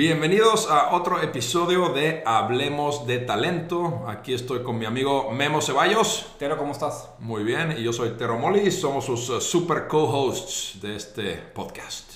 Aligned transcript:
Bienvenidos 0.00 0.70
a 0.70 0.94
otro 0.94 1.20
episodio 1.20 1.90
de 1.90 2.22
Hablemos 2.24 3.06
de 3.06 3.18
Talento. 3.18 4.06
Aquí 4.08 4.32
estoy 4.32 4.62
con 4.62 4.78
mi 4.78 4.86
amigo 4.86 5.30
Memo 5.30 5.60
Ceballos. 5.60 6.32
Tero, 6.38 6.56
¿cómo 6.56 6.72
estás? 6.72 7.10
Muy 7.18 7.44
bien, 7.44 7.74
y 7.76 7.82
yo 7.82 7.92
soy 7.92 8.16
Tero 8.16 8.38
Moli. 8.38 8.70
Somos 8.70 9.04
sus 9.04 9.28
uh, 9.28 9.42
super 9.42 9.88
co-hosts 9.88 10.80
de 10.80 10.96
este 10.96 11.34
podcast. 11.34 12.14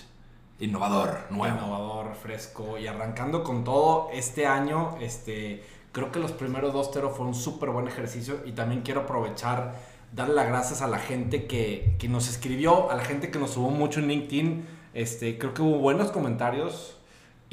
Innovador, 0.61 1.27
nuevo. 1.29 1.59
Innovador, 1.59 2.15
fresco 2.15 2.79
y 2.79 2.87
arrancando 2.87 3.45
con 3.45 3.65
todo 3.65 4.09
este 4.15 4.47
año. 4.47 4.97
Este, 5.03 5.63
creo 5.93 6.11
que 6.11 6.21
los 6.21 6.33
primeros 6.33 6.73
dos 6.73 6.91
Tero 6.91 7.11
fueron 7.11 7.29
un 7.29 7.35
súper 7.35 7.69
buen 7.69 7.87
ejercicio 7.87 8.41
y 8.47 8.53
también 8.53 8.81
quiero 8.81 9.03
aprovechar, 9.03 9.75
darle 10.11 10.37
las 10.37 10.49
gracias 10.49 10.81
a 10.81 10.89
la 10.89 11.01
gente 11.01 11.45
que, 11.45 11.97
que 11.99 12.09
nos 12.09 12.31
escribió, 12.31 12.91
a 12.91 12.97
la 12.97 13.05
gente 13.05 13.31
que 13.31 13.39
nos 13.39 13.51
subió 13.51 13.69
mucho 13.69 14.01
en 14.01 14.09
LinkedIn. 14.09 14.67
Este, 14.95 15.37
creo 15.37 15.53
que 15.53 15.61
hubo 15.61 15.81
buenos 15.81 16.13
comentarios 16.13 16.97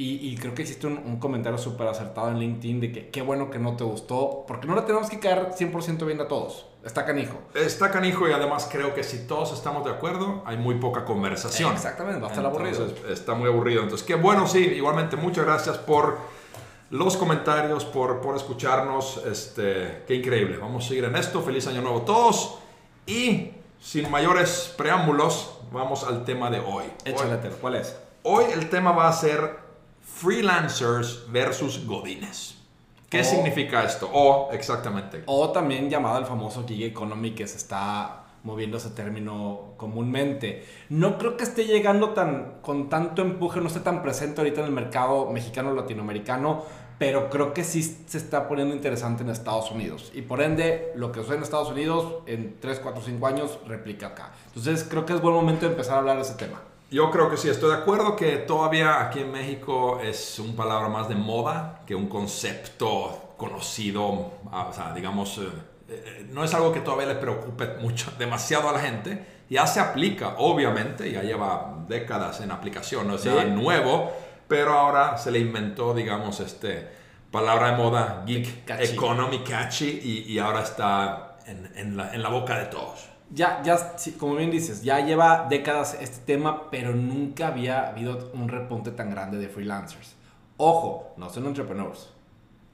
y, 0.01 0.29
y 0.29 0.35
creo 0.35 0.55
que 0.55 0.63
hiciste 0.63 0.87
un, 0.87 0.97
un 0.97 1.19
comentario 1.19 1.59
súper 1.59 1.87
acertado 1.87 2.29
en 2.29 2.39
LinkedIn 2.39 2.79
de 2.79 2.91
que 2.91 3.09
qué 3.09 3.21
bueno 3.21 3.51
que 3.51 3.59
no 3.59 3.75
te 3.75 3.83
gustó, 3.83 4.45
porque 4.47 4.65
no 4.65 4.73
le 4.73 4.81
tenemos 4.81 5.09
que 5.11 5.19
caer 5.19 5.51
100% 5.51 6.05
bien 6.07 6.19
a 6.19 6.27
todos. 6.27 6.65
Está 6.83 7.05
canijo. 7.05 7.39
Está 7.53 7.91
canijo 7.91 8.27
y 8.27 8.31
además 8.31 8.67
creo 8.71 8.95
que 8.95 9.03
si 9.03 9.27
todos 9.27 9.53
estamos 9.53 9.85
de 9.85 9.91
acuerdo, 9.91 10.41
hay 10.47 10.57
muy 10.57 10.75
poca 10.75 11.05
conversación. 11.05 11.73
Exactamente, 11.73 12.19
va 12.19 12.27
a 12.27 12.29
estar 12.31 12.43
aburrido. 12.43 12.87
Está 13.09 13.35
muy 13.35 13.47
aburrido. 13.47 13.83
Entonces, 13.83 14.05
qué 14.05 14.15
bueno, 14.15 14.47
sí, 14.47 14.59
igualmente 14.59 15.17
muchas 15.17 15.45
gracias 15.45 15.77
por 15.77 16.17
los 16.89 17.15
comentarios, 17.15 17.85
por, 17.85 18.21
por 18.21 18.35
escucharnos. 18.35 19.21
Este, 19.25 20.03
qué 20.07 20.15
increíble. 20.15 20.57
Vamos 20.57 20.85
a 20.85 20.87
seguir 20.87 21.03
en 21.03 21.15
esto. 21.15 21.43
Feliz 21.43 21.67
año 21.67 21.81
nuevo 21.81 21.99
a 21.99 22.05
todos. 22.05 22.57
Y 23.05 23.51
sin 23.79 24.09
mayores 24.09 24.73
preámbulos, 24.75 25.59
vamos 25.71 26.03
al 26.03 26.25
tema 26.25 26.49
de 26.49 26.59
hoy. 26.59 26.85
Échale, 27.05 27.37
¿cuál 27.61 27.75
es? 27.75 27.95
hoy 28.23 28.45
el 28.53 28.69
tema 28.69 28.91
va 28.91 29.07
a 29.07 29.13
ser 29.13 29.70
freelancers 30.03 31.25
versus 31.31 31.85
godines. 31.85 32.55
¿Qué 33.09 33.21
Oh. 33.21 33.23
significa 33.23 33.83
esto? 33.83 34.09
O, 34.13 34.49
exactamente. 34.53 35.23
O 35.25 35.49
también 35.51 35.89
llamado 35.89 36.19
el 36.19 36.25
famoso 36.25 36.65
gig 36.65 36.83
economy 36.83 37.31
que 37.31 37.45
se 37.47 37.57
está 37.57 38.17
moviendo 38.43 38.77
ese 38.77 38.89
término 38.91 39.73
comúnmente. 39.77 40.65
No 40.89 41.17
creo 41.17 41.37
que 41.37 41.43
esté 41.43 41.65
llegando 41.65 42.11
tan, 42.11 42.59
con 42.61 42.89
tanto 42.89 43.21
empuje, 43.21 43.59
no 43.61 43.67
esté 43.67 43.81
tan 43.81 44.01
presente 44.01 44.41
ahorita 44.41 44.61
en 44.61 44.67
el 44.67 44.71
mercado 44.71 45.29
mexicano 45.29 45.73
latinoamericano, 45.73 46.63
pero 46.97 47.29
creo 47.29 47.53
que 47.53 47.63
sí 47.63 47.83
se 47.83 48.17
está 48.17 48.47
poniendo 48.47 48.73
interesante 48.75 49.23
en 49.23 49.29
Estados 49.29 49.71
Unidos. 49.71 50.11
Y 50.15 50.21
por 50.21 50.41
ende, 50.41 50.91
lo 50.95 51.11
que 51.11 51.19
sucede 51.19 51.37
en 51.37 51.43
Estados 51.43 51.69
Unidos 51.69 52.15
en 52.27 52.57
3, 52.59 52.79
4, 52.79 53.01
5 53.05 53.27
años 53.27 53.59
replica 53.67 54.07
acá. 54.07 54.31
Entonces 54.47 54.85
creo 54.89 55.05
que 55.05 55.13
es 55.13 55.21
buen 55.21 55.35
momento 55.35 55.65
de 55.65 55.71
empezar 55.73 55.95
a 55.95 55.99
hablar 55.99 56.15
de 56.17 56.21
ese 56.23 56.35
tema. 56.35 56.61
Yo 56.91 57.09
creo 57.09 57.29
que 57.29 57.37
sí, 57.37 57.47
estoy 57.47 57.69
de 57.69 57.77
acuerdo 57.77 58.17
que 58.17 58.35
todavía 58.35 59.01
aquí 59.01 59.19
en 59.19 59.31
México 59.31 60.01
es 60.03 60.37
un 60.39 60.57
palabra 60.57 60.89
más 60.89 61.07
de 61.07 61.15
moda 61.15 61.79
que 61.87 61.95
un 61.95 62.07
concepto 62.09 63.33
conocido, 63.37 64.33
ah, 64.51 64.67
o 64.69 64.73
sea, 64.73 64.93
digamos, 64.93 65.37
eh, 65.37 65.49
eh, 65.87 66.27
no 66.31 66.43
es 66.43 66.53
algo 66.53 66.73
que 66.73 66.81
todavía 66.81 67.07
le 67.07 67.15
preocupe 67.15 67.75
mucho, 67.79 68.11
demasiado 68.19 68.67
a 68.67 68.73
la 68.73 68.79
gente. 68.79 69.25
Ya 69.49 69.65
se 69.67 69.79
aplica, 69.79 70.35
obviamente, 70.37 71.09
ya 71.09 71.23
lleva 71.23 71.77
décadas 71.87 72.41
en 72.41 72.51
aplicación, 72.51 73.07
no 73.07 73.15
es 73.15 73.21
Sí. 73.21 73.29
nada 73.29 73.45
nuevo, 73.45 74.11
pero 74.49 74.73
ahora 74.73 75.17
se 75.17 75.31
le 75.31 75.39
inventó, 75.39 75.93
digamos, 75.93 76.41
este 76.41 76.89
palabra 77.31 77.71
de 77.71 77.77
moda, 77.77 78.23
geek 78.25 78.65
Catchy. 78.65 78.93
economy, 78.93 79.39
catchy, 79.45 80.01
y, 80.03 80.33
y 80.33 80.39
ahora 80.39 80.61
está 80.61 81.37
en, 81.45 81.71
en 81.73 81.95
la, 81.95 82.13
en 82.13 82.21
la 82.21 82.27
boca 82.27 82.59
de 82.59 82.65
todos. 82.65 83.07
Ya, 83.33 83.61
ya, 83.63 83.95
como 84.19 84.35
bien 84.35 84.51
dices, 84.51 84.83
ya 84.83 84.99
lleva 84.99 85.47
décadas 85.49 85.97
este 86.01 86.19
tema, 86.25 86.69
pero 86.69 86.93
nunca 86.93 87.47
había 87.47 87.87
habido 87.87 88.29
un 88.33 88.49
repunte 88.49 88.91
tan 88.91 89.09
grande 89.09 89.37
de 89.37 89.47
freelancers. 89.47 90.15
Ojo, 90.57 91.13
no 91.17 91.29
son 91.29 91.45
entrepreneurs. 91.45 92.09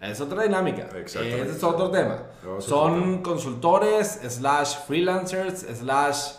Es 0.02 0.20
otra 0.22 0.44
dinámica. 0.44 0.88
Ese 0.96 1.42
es 1.42 1.64
otro 1.64 1.90
tema. 1.90 2.18
No, 2.44 2.52
otro 2.56 2.62
son 2.62 3.02
tema. 3.02 3.24
consultores, 3.24 4.20
slash 4.28 4.78
freelancers, 4.86 5.66
slash, 5.78 6.34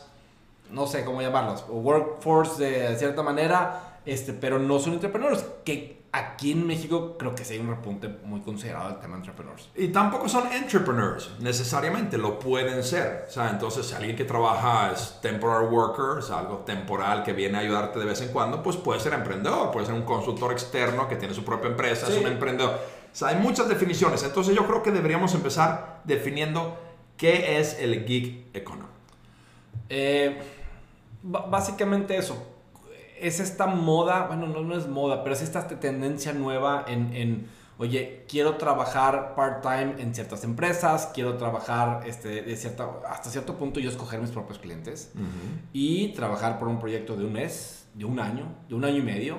no 0.70 0.86
sé 0.86 1.04
cómo 1.04 1.22
llamarlos, 1.22 1.64
workforce 1.68 2.64
de 2.64 2.96
cierta 2.96 3.22
manera, 3.22 4.00
este, 4.04 4.32
pero 4.32 4.58
no 4.58 4.78
son 4.78 4.94
entrepreneurs. 4.94 5.44
Que 5.64 5.97
aquí 6.12 6.52
en 6.52 6.66
México 6.66 7.16
creo 7.18 7.34
que 7.34 7.44
sí 7.44 7.54
hay 7.54 7.60
un 7.60 7.68
repunte 7.68 8.08
muy 8.24 8.40
considerado 8.40 8.88
del 8.90 8.98
tema 8.98 9.14
de 9.16 9.20
entrepreneurs. 9.20 9.68
Y 9.74 9.88
tampoco 9.88 10.28
son 10.28 10.50
entrepreneurs, 10.52 11.30
necesariamente, 11.40 12.16
lo 12.18 12.38
pueden 12.38 12.82
ser. 12.82 13.26
O 13.28 13.30
sea, 13.30 13.50
entonces, 13.50 13.92
alguien 13.92 14.16
que 14.16 14.24
trabaja 14.24 14.92
es 14.92 15.18
temporary 15.20 15.66
worker, 15.66 16.22
sea, 16.22 16.38
algo 16.38 16.58
temporal 16.58 17.22
que 17.24 17.32
viene 17.32 17.58
a 17.58 17.60
ayudarte 17.60 17.98
de 17.98 18.04
vez 18.06 18.20
en 18.22 18.28
cuando, 18.28 18.62
pues 18.62 18.76
puede 18.76 19.00
ser 19.00 19.12
emprendedor, 19.12 19.70
puede 19.70 19.86
ser 19.86 19.94
un 19.94 20.02
consultor 20.02 20.52
externo 20.52 21.08
que 21.08 21.16
tiene 21.16 21.34
su 21.34 21.44
propia 21.44 21.68
empresa, 21.70 22.06
Sí. 22.06 22.12
es 22.12 22.18
un 22.18 22.26
emprendedor. 22.26 22.70
O 23.10 23.14
sea, 23.18 23.28
hay 23.28 23.36
muchas 23.36 23.68
definiciones. 23.68 24.22
Entonces, 24.22 24.54
yo 24.54 24.66
creo 24.66 24.82
que 24.82 24.90
deberíamos 24.92 25.34
empezar 25.34 26.00
definiendo 26.04 26.78
qué 27.16 27.58
es 27.58 27.78
el 27.80 28.04
gig 28.06 28.46
economy. 28.54 28.88
Eh, 29.88 30.38
básicamente 31.22 32.16
eso. 32.16 32.46
Es 33.20 33.40
esta 33.40 33.66
moda, 33.66 34.26
bueno, 34.26 34.46
no, 34.46 34.62
no 34.62 34.76
es 34.76 34.86
moda, 34.88 35.22
pero 35.22 35.34
es 35.34 35.42
esta 35.42 35.66
tendencia 35.66 36.32
nueva 36.32 36.84
en, 36.86 37.14
en, 37.14 37.48
oye, 37.78 38.24
quiero 38.28 38.56
trabajar 38.56 39.34
part-time 39.34 40.00
en 40.02 40.14
ciertas 40.14 40.44
empresas, 40.44 41.10
quiero 41.14 41.36
trabajar 41.36 42.06
este, 42.06 42.42
de 42.42 42.56
cierta, 42.56 42.88
hasta 43.08 43.30
cierto 43.30 43.56
punto 43.56 43.80
yo 43.80 43.90
escoger 43.90 44.20
mis 44.20 44.30
propios 44.30 44.58
clientes 44.58 45.12
y 45.72 46.08
trabajar 46.08 46.58
por 46.58 46.68
un 46.68 46.78
proyecto 46.80 47.16
de 47.16 47.24
un 47.24 47.32
mes, 47.32 47.86
de 47.94 48.04
un 48.04 48.20
año, 48.20 48.46
de 48.68 48.74
un 48.74 48.84
año 48.84 48.98
y 48.98 49.02
medio. 49.02 49.38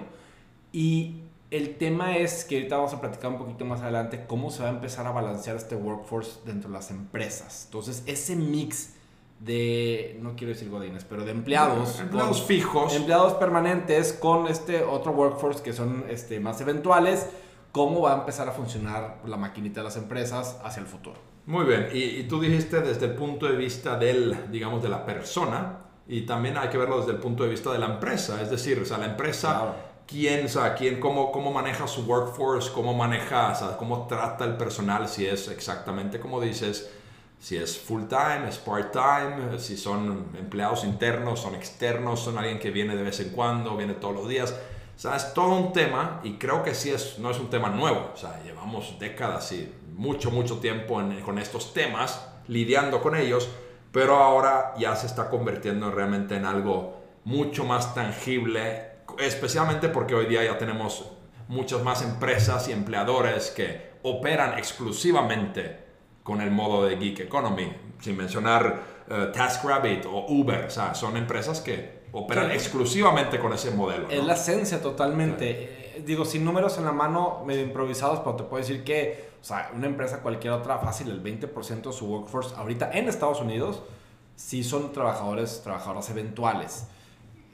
Y 0.71 1.23
el 1.51 1.77
tema 1.77 2.17
es 2.17 2.45
que 2.45 2.57
ahorita 2.57 2.77
vamos 2.77 2.93
a 2.93 3.01
platicar 3.01 3.31
un 3.31 3.39
poquito 3.39 3.65
más 3.65 3.81
adelante 3.81 4.25
cómo 4.27 4.51
se 4.51 4.61
va 4.61 4.69
a 4.69 4.71
empezar 4.71 5.07
a 5.07 5.11
balancear 5.11 5.55
este 5.55 5.75
workforce 5.75 6.39
dentro 6.45 6.69
de 6.69 6.75
las 6.75 6.91
empresas. 6.91 7.65
Entonces, 7.65 8.03
ese 8.05 8.35
mix 8.35 8.93
de, 9.39 10.17
no 10.21 10.35
quiero 10.35 10.53
decir 10.53 10.69
godines, 10.69 11.05
pero 11.05 11.23
de 11.23 11.31
empleados. 11.31 11.99
Empleados 11.99 12.43
fijos. 12.43 12.93
Empleados 12.95 13.33
permanentes 13.33 14.13
con 14.13 14.47
este 14.47 14.83
otro 14.83 15.11
workforce 15.13 15.63
que 15.63 15.73
son 15.73 16.05
este, 16.09 16.39
más 16.39 16.59
eventuales. 16.61 17.27
¿Cómo 17.71 18.01
va 18.01 18.13
a 18.13 18.17
empezar 18.19 18.49
a 18.49 18.51
funcionar 18.51 19.19
la 19.25 19.37
maquinita 19.37 19.81
de 19.81 19.85
las 19.85 19.95
empresas 19.95 20.59
hacia 20.63 20.81
el 20.81 20.87
futuro? 20.87 21.17
Muy 21.45 21.65
bien, 21.65 21.89
y, 21.93 22.03
y 22.03 22.23
tú 22.27 22.39
dijiste 22.39 22.81
desde 22.81 23.05
el 23.07 23.15
punto 23.15 23.47
de 23.47 23.55
vista 23.55 23.97
del, 23.97 24.51
digamos, 24.51 24.83
de 24.83 24.89
la 24.89 25.05
persona, 25.05 25.79
y 26.07 26.21
también 26.21 26.57
hay 26.57 26.69
que 26.69 26.77
verlo 26.77 26.99
desde 26.99 27.11
el 27.13 27.17
punto 27.17 27.43
de 27.43 27.49
vista 27.49 27.71
de 27.71 27.79
la 27.79 27.87
empresa, 27.87 28.41
es 28.41 28.49
decir, 28.51 28.79
o 28.79 28.85
sea, 28.85 28.97
la 28.97 29.05
empresa, 29.05 29.51
Claro. 29.51 29.75
quién, 30.05 30.45
o 30.45 30.49
sea, 30.49 30.75
quién, 30.75 30.99
cómo, 30.99 31.31
cómo 31.31 31.51
maneja 31.51 31.87
su 31.87 32.01
workforce, 32.01 32.71
cómo 32.71 32.93
maneja, 32.93 33.51
o 33.51 33.55
sea, 33.55 33.77
cómo 33.77 34.05
trata 34.07 34.45
el 34.45 34.57
personal, 34.57 35.07
si 35.07 35.25
es 35.25 35.47
exactamente 35.47 36.19
como 36.19 36.39
dices, 36.41 36.91
si 37.39 37.57
es 37.57 37.79
full 37.79 38.03
time, 38.07 38.47
es 38.49 38.57
part 38.57 38.91
time, 38.91 39.57
si 39.59 39.77
son 39.77 40.27
empleados 40.37 40.83
internos, 40.83 41.39
son 41.39 41.55
externos, 41.55 42.19
son 42.19 42.37
alguien 42.37 42.59
que 42.59 42.69
viene 42.71 42.95
de 42.95 43.03
vez 43.03 43.19
en 43.21 43.29
cuando, 43.29 43.77
viene 43.77 43.93
todos 43.93 44.13
los 44.13 44.27
días. 44.27 44.51
O 44.95 44.99
sea, 44.99 45.15
es 45.15 45.33
todo 45.33 45.55
un 45.55 45.71
tema 45.71 46.19
y 46.23 46.33
creo 46.33 46.61
que 46.63 46.75
sí 46.75 46.89
es, 46.89 47.17
no 47.19 47.31
es 47.31 47.39
un 47.39 47.49
tema 47.49 47.69
nuevo. 47.69 48.11
O 48.13 48.17
sea, 48.17 48.41
llevamos 48.43 48.99
décadas 48.99 49.51
y 49.53 49.73
mucho, 49.95 50.31
mucho 50.31 50.59
tiempo 50.59 50.99
en- 50.99 51.21
con 51.21 51.39
estos 51.39 51.73
temas, 51.73 52.27
lidiando 52.47 53.01
con 53.01 53.15
ellos, 53.15 53.47
pero 53.93 54.17
ahora 54.17 54.73
ya 54.77 54.95
se 54.97 55.07
está 55.07 55.29
convirtiendo 55.29 55.89
realmente 55.91 56.35
en 56.35 56.45
algo 56.45 56.99
mucho 57.23 57.63
más 57.63 57.95
tangible, 57.95 58.89
especialmente 59.17 59.87
porque 59.87 60.13
hoy 60.15 60.25
día 60.25 60.43
ya 60.43 60.57
tenemos 60.57 61.05
muchas 61.47 61.81
más 61.83 62.01
empresas 62.01 62.67
y 62.67 62.73
empleadores 62.73 63.49
que 63.51 63.91
operan 64.03 64.57
exclusivamente 64.57 65.88
con 66.23 66.41
el 66.41 66.51
modo 66.51 66.85
de 66.85 66.95
Geek 66.97 67.21
Economy, 67.21 67.71
sin 67.99 68.17
mencionar 68.17 68.99
eh, 69.09 69.31
TaskRabbit 69.33 70.05
o 70.05 70.25
Uber, 70.27 70.65
o 70.65 70.69
sea, 70.69 70.93
son 70.93 71.17
empresas 71.17 71.61
que 71.61 71.99
operan 72.11 72.47
Sí. 72.49 72.55
exclusivamente 72.55 73.39
con 73.39 73.53
ese 73.53 73.71
modelo. 73.71 74.07
Es 74.09 74.19
¿no? 74.21 74.27
la 74.27 74.33
esencia 74.33 74.81
totalmente. 74.81 75.49
Eh, 75.97 76.03
digo, 76.05 76.25
sin 76.25 76.45
números 76.45 76.77
en 76.77 76.85
la 76.85 76.91
mano, 76.91 77.43
medio 77.45 77.61
improvisados, 77.63 78.19
pero 78.19 78.35
te 78.35 78.43
puedo 78.43 78.61
decir 78.61 78.83
que, 78.83 79.29
o 79.41 79.43
sea, 79.43 79.71
una 79.75 79.87
empresa, 79.87 80.21
cualquier 80.21 80.53
otra, 80.53 80.77
fácil, 80.79 81.09
el 81.09 81.23
20% 81.23 81.81
de 81.89 81.93
su 81.93 82.05
workforce 82.05 82.55
ahorita 82.55 82.91
en 82.93 83.07
Estados 83.09 83.41
Unidos, 83.41 83.81
sí 84.35 84.63
son 84.63 84.91
trabajadores, 84.93 85.61
trabajadoras 85.63 86.09
eventuales. 86.09 86.87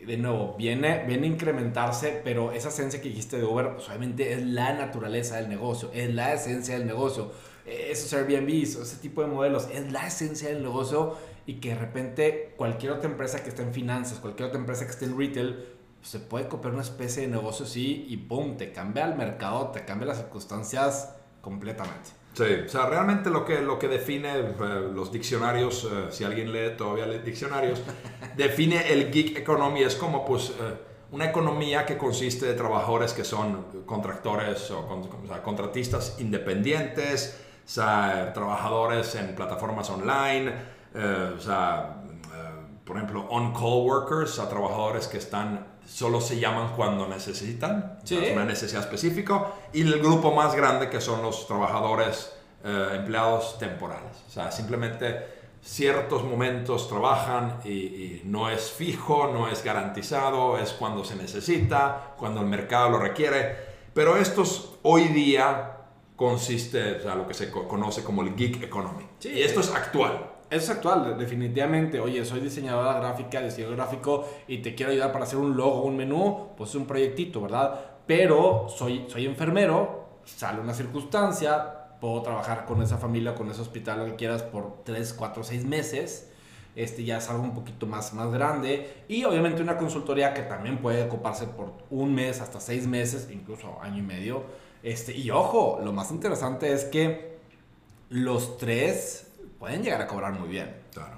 De 0.05 0.17
nuevo, 0.17 0.55
viene, 0.57 1.03
viene 1.07 1.25
a 1.25 1.29
incrementarse, 1.31 2.21
pero 2.23 2.51
esa 2.51 2.69
esencia 2.69 3.01
que 3.01 3.09
dijiste 3.09 3.37
de 3.37 3.45
Uber, 3.45 3.73
pues, 3.75 3.87
obviamente 3.87 4.33
es 4.33 4.43
la 4.45 4.73
naturaleza 4.73 5.37
del 5.37 5.49
negocio, 5.49 5.89
es 5.93 6.13
la 6.13 6.33
esencia 6.33 6.77
del 6.77 6.85
negocio. 6.85 7.31
Eh, 7.65 7.89
Esos 7.91 8.13
Airbnbs, 8.13 8.75
ese 8.75 8.97
tipo 8.97 9.21
de 9.21 9.27
modelos, 9.27 9.67
es 9.71 9.91
la 9.91 10.07
esencia 10.07 10.49
del 10.49 10.63
negocio 10.63 11.15
y 11.45 11.55
que 11.55 11.69
de 11.69 11.75
repente 11.75 12.53
cualquier 12.57 12.91
otra 12.93 13.09
empresa 13.09 13.43
que 13.43 13.49
esté 13.49 13.61
en 13.61 13.73
finanzas, 13.73 14.19
cualquier 14.19 14.49
otra 14.49 14.59
empresa 14.59 14.85
que 14.85 14.91
esté 14.91 15.05
en 15.05 15.17
retail, 15.17 15.65
se 16.01 16.19
puede 16.19 16.47
copiar 16.47 16.73
una 16.73 16.83
especie 16.83 17.23
de 17.23 17.29
negocio 17.29 17.65
así 17.65 18.05
y 18.07 18.17
¡pum! 18.17 18.57
Te 18.57 18.71
cambia 18.71 19.05
el 19.05 19.15
mercado, 19.15 19.69
te 19.69 19.85
cambia 19.85 20.07
las 20.07 20.17
circunstancias 20.17 21.15
completamente. 21.41 22.11
Sí, 22.35 22.43
o 22.65 22.69
sea, 22.69 22.87
realmente 22.87 23.29
lo 23.29 23.45
que, 23.45 23.61
lo 23.61 23.79
que 23.79 23.87
define 23.87 24.39
eh, 24.39 24.53
los 24.93 25.11
diccionarios, 25.11 25.85
eh, 25.85 26.07
si 26.09 26.25
alguien 26.25 26.51
lee 26.51 26.75
todavía 26.77 27.05
lee 27.05 27.19
diccionarios, 27.19 27.81
define 28.35 28.91
el 28.91 29.11
gig 29.11 29.37
economy 29.37 29.83
es 29.83 29.95
como 29.95 30.25
pues 30.25 30.49
eh, 30.49 30.53
una 31.11 31.25
economía 31.25 31.85
que 31.85 31.97
consiste 31.97 32.45
de 32.45 32.53
trabajadores 32.55 33.13
que 33.13 33.23
son 33.23 33.65
contractores 33.85 34.69
o, 34.71 34.85
contratistas 35.43 36.17
independientes, 36.19 37.39
o 37.65 37.67
sea, 37.67 38.31
trabajadores 38.33 39.15
en 39.15 39.35
plataformas 39.35 39.89
online, 39.89 40.53
eh, 40.93 41.33
o 41.35 41.41
sea, 41.41 41.95
eh, 42.05 42.77
por 42.85 42.97
ejemplo, 42.97 43.25
on-call 43.29 43.87
workers, 43.87 44.37
a 44.37 44.47
trabajadores 44.47 45.07
que 45.07 45.17
están 45.17 45.65
solo 45.87 46.21
se 46.21 46.39
llaman 46.39 46.73
cuando 46.75 47.07
necesitan, 47.07 47.99
es 48.03 48.33
una 48.33 48.45
necesidad 48.45 48.81
específica, 48.83 49.47
y 49.73 49.81
el 49.81 49.99
grupo 49.99 50.31
más 50.33 50.55
grande 50.55 50.89
que 50.89 51.01
son 51.01 51.21
los 51.21 51.47
trabajadores 51.47 52.35
eh, 52.63 52.89
empleados 52.95 53.57
temporales. 53.57 54.23
O 54.27 54.31
sea, 54.31 54.51
simplemente 54.51 55.35
ciertos 55.61 56.23
momentos 56.23 56.87
trabajan 56.87 57.59
y, 57.65 58.21
no 58.25 58.49
es 58.49 58.71
fijo, 58.71 59.31
no 59.33 59.47
es 59.47 59.63
garantizado, 59.63 60.57
es 60.59 60.71
cuando 60.73 61.03
se 61.03 61.15
necesita, 61.15 62.13
cuando 62.17 62.41
el 62.41 62.47
mercado 62.47 62.89
lo 62.91 62.99
requiere. 62.99 63.55
Pero 63.93 64.17
estos 64.17 64.77
hoy 64.83 65.07
día 65.09 65.74
consiste, 66.15 66.97
o 66.97 67.01
sea, 67.01 67.15
lo 67.15 67.27
que 67.27 67.33
se 67.33 67.51
conoce 67.51 68.03
como 68.03 68.21
el 68.21 68.35
gig 68.35 68.63
economy. 68.63 69.05
y 69.23 69.41
esto 69.41 69.59
es 69.59 69.71
actual. 69.73 70.31
Es 70.49 70.69
actual, 70.69 71.17
definitivamente. 71.17 71.99
Oye, 71.99 72.23
soy 72.23 72.39
diseñadora 72.39 72.99
gráfica, 72.99 73.41
diseñador 73.41 73.75
gráfico 73.75 74.29
y 74.47 74.59
te 74.59 74.75
quiero 74.75 74.91
ayudar 74.91 75.11
para 75.11 75.25
hacer 75.25 75.39
un 75.39 75.57
logo, 75.57 75.81
un 75.81 75.97
menú, 75.97 76.49
pues 76.55 76.69
es 76.69 76.75
un 76.75 76.85
proyectito, 76.85 77.41
¿verdad? 77.41 77.79
Pero 78.05 78.67
soy, 78.69 79.05
soy 79.09 79.25
enfermero, 79.25 80.19
sale 80.23 80.61
una 80.61 80.73
circunstancia, 80.73 81.97
puedo 81.99 82.21
trabajar 82.21 82.65
con 82.65 82.81
esa 82.83 82.97
familia, 82.97 83.33
con 83.33 83.49
ese 83.49 83.61
hospital, 83.61 83.99
lo 83.99 84.05
que 84.05 84.15
quieras, 84.15 84.43
por 84.43 84.83
3, 84.83 85.13
4, 85.13 85.43
6 85.43 85.65
meses. 85.65 86.31
Este 86.75 87.03
ya 87.03 87.17
es 87.17 87.29
algo 87.29 87.43
un 87.43 87.53
poquito 87.53 87.87
más, 87.87 88.13
más 88.13 88.31
grande. 88.31 89.05
Y 89.07 89.23
obviamente 89.23 89.61
una 89.63 89.77
consultoría 89.77 90.33
que 90.33 90.43
también 90.43 90.77
puede 90.77 91.03
ocuparse 91.03 91.47
por 91.47 91.73
un 91.89 92.13
mes 92.13 92.41
hasta 92.41 92.59
6 92.59 92.85
meses, 92.85 93.29
incluso 93.31 93.79
año 93.81 93.97
y 93.97 94.01
medio. 94.03 94.43
Este, 94.85 95.17
y 95.17 95.31
ojo, 95.31 95.79
lo 95.83 95.91
más 95.93 96.11
interesante 96.11 96.71
es 96.71 96.85
que 96.85 97.39
los 98.09 98.59
tres 98.59 99.31
pueden 99.57 99.81
llegar 99.81 99.99
a 99.99 100.05
cobrar 100.05 100.33
muy 100.33 100.47
bien. 100.47 100.75
Claro. 100.93 101.17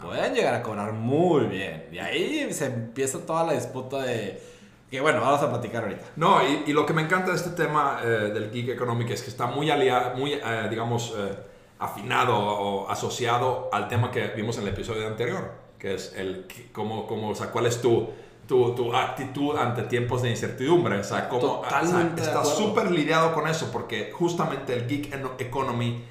Pueden 0.00 0.32
llegar 0.34 0.54
a 0.54 0.62
cobrar 0.62 0.92
muy 0.92 1.46
bien. 1.46 1.88
Y 1.90 1.98
ahí 1.98 2.52
se 2.52 2.66
empieza 2.66 3.18
toda 3.26 3.44
la 3.44 3.54
disputa 3.54 4.02
de 4.02 4.40
que 4.88 5.00
bueno, 5.00 5.20
vamos 5.20 5.42
a 5.42 5.50
platicar 5.50 5.82
ahorita. 5.82 6.04
No, 6.14 6.46
y, 6.46 6.62
y 6.70 6.72
lo 6.72 6.86
que 6.86 6.92
me 6.92 7.02
encanta 7.02 7.32
de 7.32 7.38
este 7.38 7.50
tema 7.50 8.00
eh, 8.04 8.06
del 8.06 8.52
geek 8.52 8.68
economic 8.68 9.10
es 9.10 9.22
que 9.22 9.30
está 9.30 9.46
muy 9.46 9.68
aliado, 9.68 10.16
muy, 10.16 10.34
eh, 10.34 10.68
digamos, 10.70 11.12
eh, 11.16 11.34
afinado 11.80 12.36
o 12.38 12.88
asociado 12.88 13.68
al 13.72 13.88
tema 13.88 14.12
que 14.12 14.28
vimos 14.28 14.58
en 14.58 14.62
el 14.62 14.68
episodio 14.68 15.08
anterior, 15.08 15.50
que 15.76 15.94
es 15.94 16.14
el, 16.16 16.46
cómo, 16.70 17.08
cómo, 17.08 17.30
o 17.30 17.34
sea, 17.34 17.48
cuál 17.48 17.66
es 17.66 17.82
tu, 17.82 18.10
tu, 18.46 18.74
tu, 18.74 18.94
actitud 18.94 19.56
ante 19.56 19.82
tiempos 19.82 20.22
de 20.22 20.30
incertidumbre. 20.30 20.98
O 20.98 21.04
sea, 21.04 21.28
Totalmente 21.28 22.20
o 22.20 22.24
sea, 22.24 22.34
está 22.34 22.44
súper 22.44 22.90
lidiado 22.90 23.32
con 23.34 23.48
eso, 23.48 23.70
porque 23.72 24.10
justamente 24.12 24.74
el 24.74 24.86
geek 24.86 25.14
economy 25.38 26.04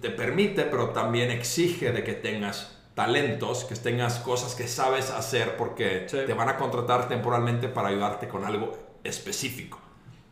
te 0.00 0.10
permite, 0.10 0.64
pero 0.64 0.90
también 0.90 1.30
exige 1.30 1.92
de 1.92 2.04
que 2.04 2.12
tengas 2.12 2.78
talentos, 2.94 3.64
que 3.64 3.74
tengas 3.76 4.18
cosas 4.18 4.54
que 4.54 4.68
sabes 4.68 5.10
hacer 5.10 5.56
porque 5.56 6.06
te 6.10 6.34
van 6.34 6.48
a 6.48 6.56
contratar 6.56 7.08
temporalmente 7.08 7.68
para 7.68 7.88
ayudarte 7.88 8.28
con 8.28 8.44
algo 8.44 8.72
específico. 9.02 9.78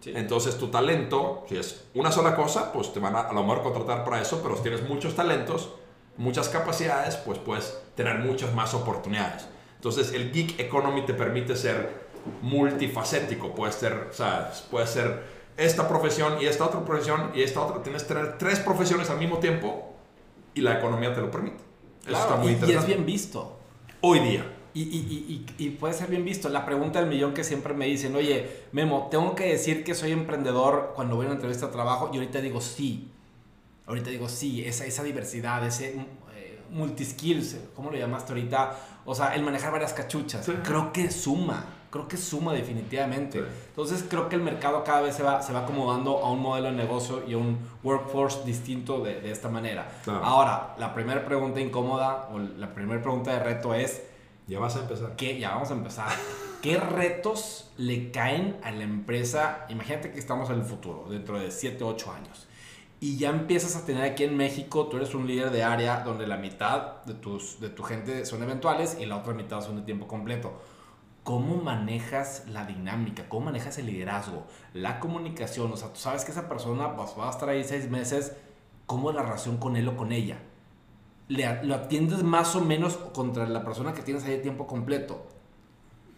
Entonces 0.05 0.57
tu 0.59 0.69
talento, 0.69 1.45
si 1.49 1.57
es 1.57 1.85
una 1.95 2.11
sola 2.11 2.35
cosa, 2.35 2.73
pues 2.73 2.93
te 2.93 3.01
van 3.01 3.17
a 3.17 3.21
a 3.21 3.33
lo 3.33 3.43
mejor 3.43 3.63
contratar 3.63 4.05
para 4.05 4.21
eso, 4.21 4.41
pero 4.43 4.57
si 4.57 4.63
tienes 4.63 4.89
muchos 4.89 5.15
talentos, 5.15 5.75
muchas 6.17 6.49
capacidades, 6.49 7.17
pues 7.17 7.39
puedes 7.39 7.79
tener 7.95 8.19
muchas 8.19 8.55
más 8.55 8.75
oportunidades. 8.75 9.47
Entonces 9.81 10.13
el 10.13 10.31
Geek 10.31 10.61
Economy 10.61 11.07
te 11.07 11.15
permite 11.15 11.57
ser 11.57 12.11
multifacético, 12.43 13.55
puede 13.55 13.73
ser, 13.73 14.09
o 14.11 14.13
sea, 14.13 14.53
puede 14.71 14.87
ser 14.87 15.23
esta 15.57 15.89
profesión 15.89 16.35
y 16.39 16.45
esta 16.45 16.67
otra 16.67 16.85
profesión 16.85 17.31
y 17.35 17.41
esta 17.41 17.63
otra, 17.63 17.83
tienes 17.83 18.03
que 18.03 18.13
tener 18.13 18.37
tres 18.37 18.59
profesiones 18.59 19.09
al 19.09 19.17
mismo 19.17 19.39
tiempo 19.39 19.95
y 20.53 20.61
la 20.61 20.79
economía 20.79 21.15
te 21.15 21.23
lo 21.23 21.31
permite. 21.31 21.63
Eso 22.07 22.15
está 22.15 22.37
muy 22.37 22.53
interesante. 22.53 22.73
Y 22.73 22.77
es 22.77 22.87
bien 22.87 23.07
visto. 23.07 23.59
Hoy 24.03 24.19
día. 24.21 24.55
Y, 24.75 24.83
y, 24.83 25.47
y, 25.59 25.65
y, 25.65 25.71
puede 25.71 25.95
ser 25.95 26.09
bien 26.09 26.27
visto. 26.27 26.51
La 26.51 26.67
pregunta 26.67 27.01
del 27.01 27.09
millón 27.09 27.33
que 27.33 27.43
siempre 27.43 27.73
me 27.73 27.87
dicen, 27.87 28.15
oye, 28.15 28.65
Memo, 28.73 29.09
¿tengo 29.11 29.35
que 29.35 29.47
decir 29.47 29.83
que 29.83 29.95
soy 29.95 30.13
emprendedor 30.13 30.93
cuando 30.95 31.17
voy 31.17 31.25
a 31.25 31.29
una 31.29 31.37
entrevista 31.37 31.69
de 31.69 31.73
trabajo? 31.73 32.11
Y 32.13 32.19
ahorita 32.19 32.43
digo 32.43 32.61
sí. 32.61 33.11
Ahorita 33.87 34.11
digo 34.11 34.29
sí, 34.29 34.63
esa, 34.63 34.85
esa 34.85 35.03
diversidad, 35.03 35.67
ese 35.67 36.07
eh, 36.37 36.61
multiskills, 36.71 37.57
¿cómo 37.75 37.91
lo 37.91 37.97
llamaste 37.97 38.33
ahorita? 38.33 38.79
O 39.11 39.15
sea, 39.17 39.35
el 39.35 39.43
manejar 39.43 39.73
varias 39.73 39.93
cachuchas. 39.93 40.49
Creo 40.63 40.93
que 40.93 41.11
suma 41.11 41.65
creo 41.91 42.07
que 42.07 42.17
suma 42.17 42.53
definitivamente. 42.53 43.43
Entonces 43.71 44.05
creo 44.09 44.29
que 44.29 44.37
el 44.37 44.43
mercado 44.43 44.85
cada 44.85 45.01
vez 45.01 45.17
se 45.17 45.25
va, 45.25 45.43
se 45.43 45.53
va 45.53 45.63
acomodando 45.63 46.19
a 46.19 46.31
un 46.31 46.41
modelo 46.41 46.71
de 46.71 46.77
negocio 46.77 47.25
y 47.27 47.35
a 47.35 47.39
un 47.39 47.59
workforce 47.83 48.45
distinto 48.45 49.01
de, 49.01 49.21
de 49.21 49.33
esta 49.33 49.49
manera. 49.49 49.91
Ahora, 50.07 50.77
la 50.79 50.95
primera 50.95 51.25
pregunta 51.25 51.61
incómoda 51.61 52.29
o 52.33 52.39
la 52.39 52.73
primera 52.73 53.03
pregunta 53.03 53.33
de 53.33 53.41
reto 53.41 53.75
es... 53.75 54.05
Ya 54.47 54.61
vas 54.61 54.77
a 54.77 54.81
empezar. 54.81 55.17
¿qué, 55.17 55.39
ya 55.39 55.51
vamos 55.51 55.71
a 55.71 55.75
empezar. 55.75 56.09
¿Qué 56.63 56.77
retos 56.77 57.71
le 57.77 58.13
caen 58.13 58.57
a 58.63 58.71
la 58.71 58.85
empresa? 58.85 59.67
Imagínate 59.69 60.13
que 60.13 60.19
estamos 60.21 60.49
en 60.51 60.57
el 60.57 60.65
futuro, 60.65 61.07
dentro 61.09 61.39
de 61.39 61.51
7, 61.51 61.83
8 61.83 62.13
años. 62.13 62.47
Y 63.01 63.17
ya 63.17 63.31
empiezas 63.31 63.77
a 63.77 63.87
tener 63.87 64.03
aquí 64.05 64.25
en 64.25 64.37
México, 64.37 64.87
tú 64.87 64.99
eres 64.99 65.15
un 65.15 65.27
líder 65.27 65.51
de 65.51 65.65
área 65.65 66.01
donde 66.01 66.27
la 66.27 66.37
mitad 66.37 67.03
de, 67.07 67.15
tus, 67.15 67.59
de 67.59 67.71
tu 67.71 67.83
gente 67.83 68.27
son 68.27 68.43
eventuales 68.43 68.99
y 69.01 69.07
la 69.07 69.17
otra 69.17 69.33
mitad 69.33 69.63
son 69.63 69.77
de 69.77 69.83
tiempo 69.83 70.07
completo 70.07 70.61
cómo 71.31 71.57
manejas 71.57 72.45
la 72.49 72.65
dinámica, 72.65 73.29
cómo 73.29 73.47
manejas 73.47 73.79
el 73.79 73.87
liderazgo, 73.87 74.47
la 74.75 75.01
comunicación. 75.01 75.73
O 75.73 75.77
sea, 75.77 75.93
tú 75.93 76.01
sabes 76.01 76.25
que 76.25 76.33
esa 76.33 76.49
persona 76.49 76.97
pues, 76.97 77.11
va 77.19 77.29
a 77.29 77.31
estar 77.31 77.49
ahí 77.49 77.65
seis 77.65 77.91
meses, 77.91 78.33
¿cómo 78.87 79.11
es 79.11 79.17
la 79.17 79.23
relación 79.23 79.59
con 79.59 79.77
él 79.77 79.87
o 79.89 79.97
con 79.97 80.13
ella? 80.13 80.39
Le, 81.29 81.63
¿Lo 81.65 81.77
atiendes 81.77 82.23
más 82.23 82.57
o 82.57 82.61
menos 82.61 82.97
contra 82.97 83.47
la 83.47 83.65
persona 83.65 83.93
que 83.93 84.03
tienes 84.03 84.25
ahí 84.25 84.33
de 84.33 84.39
tiempo 84.39 84.67
completo? 84.67 85.27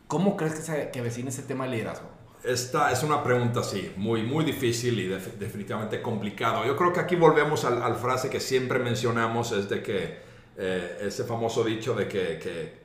¿Cómo 0.08 0.36
crees 0.36 0.54
que, 0.54 0.62
se, 0.62 0.90
que 0.90 1.06
ese 1.06 1.42
tema 1.42 1.64
de 1.64 1.72
liderazgo? 1.72 2.08
Esta 2.44 2.90
es 2.90 3.02
una 3.02 3.22
pregunta, 3.22 3.62
sí, 3.62 3.92
muy, 3.96 4.22
muy 4.22 4.44
difícil 4.44 4.98
y 4.98 5.06
definitivamente 5.06 6.02
complicado. 6.02 6.64
Yo 6.64 6.76
creo 6.76 6.92
que 6.92 7.00
aquí 7.00 7.14
volvemos 7.14 7.64
al, 7.64 7.82
al, 7.82 7.94
frase 7.96 8.28
que 8.28 8.40
siempre 8.40 8.78
mencionamos, 8.80 9.52
es 9.52 9.68
de 9.68 9.82
que 9.82 10.18
eh, 10.56 10.98
ese 11.02 11.24
famoso 11.24 11.62
dicho 11.62 11.94
de 11.94 12.08
que, 12.08 12.38
que 12.38 12.82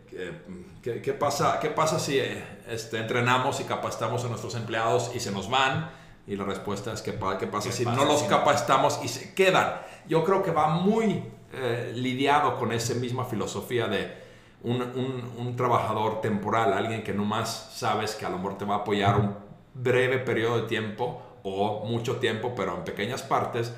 ¿Qué, 0.81 1.13
pasa, 1.13 1.59
¿Qué 1.59 1.69
pasa 1.69 1.99
si 1.99 2.19
este, 2.69 2.97
entrenamos 2.97 3.59
y 3.59 3.65
capacitamos 3.65 4.23
a 4.23 4.29
nuestros 4.29 4.55
empleados 4.55 5.11
y 5.13 5.19
se 5.19 5.31
nos 5.31 5.49
van? 5.49 5.91
Y 6.25 6.35
la 6.35 6.45
respuesta 6.45 6.93
es, 6.93 7.01
¿qué, 7.01 7.17
qué 7.39 7.47
pasa 7.47 7.71
si 7.71 7.85
no 7.85 8.05
los 8.05 8.23
capacitamos 8.23 8.99
y 9.03 9.09
se 9.09 9.33
quedan? 9.33 9.81
Yo 10.07 10.23
creo 10.23 10.41
que 10.43 10.51
va 10.51 10.69
muy 10.69 11.23
eh, 11.53 11.91
lidiado 11.93 12.57
con 12.57 12.71
esa 12.71 12.93
misma 12.95 13.25
filosofía 13.25 13.87
de 13.87 14.27
un, 14.63 14.81
un, 14.81 15.31
un, 15.37 15.55
trabajador 15.55 16.21
temporal, 16.21 16.73
alguien 16.73 17.03
que 17.03 17.13
nomás 17.13 17.71
sabes 17.75 18.15
que 18.15 18.25
a 18.25 18.29
lo 18.29 18.37
mejor 18.37 18.57
te 18.57 18.65
va 18.65 18.75
a 18.75 18.77
apoyar 18.79 19.17
un 19.19 19.46
breve 19.77 20.19
periodo 20.19 20.61
de 20.61 20.67
tiempo 20.67 21.21
o 21.43 21.85
mucho 21.85 22.17
tiempo, 22.17 22.53
pero 22.55 22.75
en 22.75 22.83
pequeñas 22.83 23.23
partes. 23.23 23.73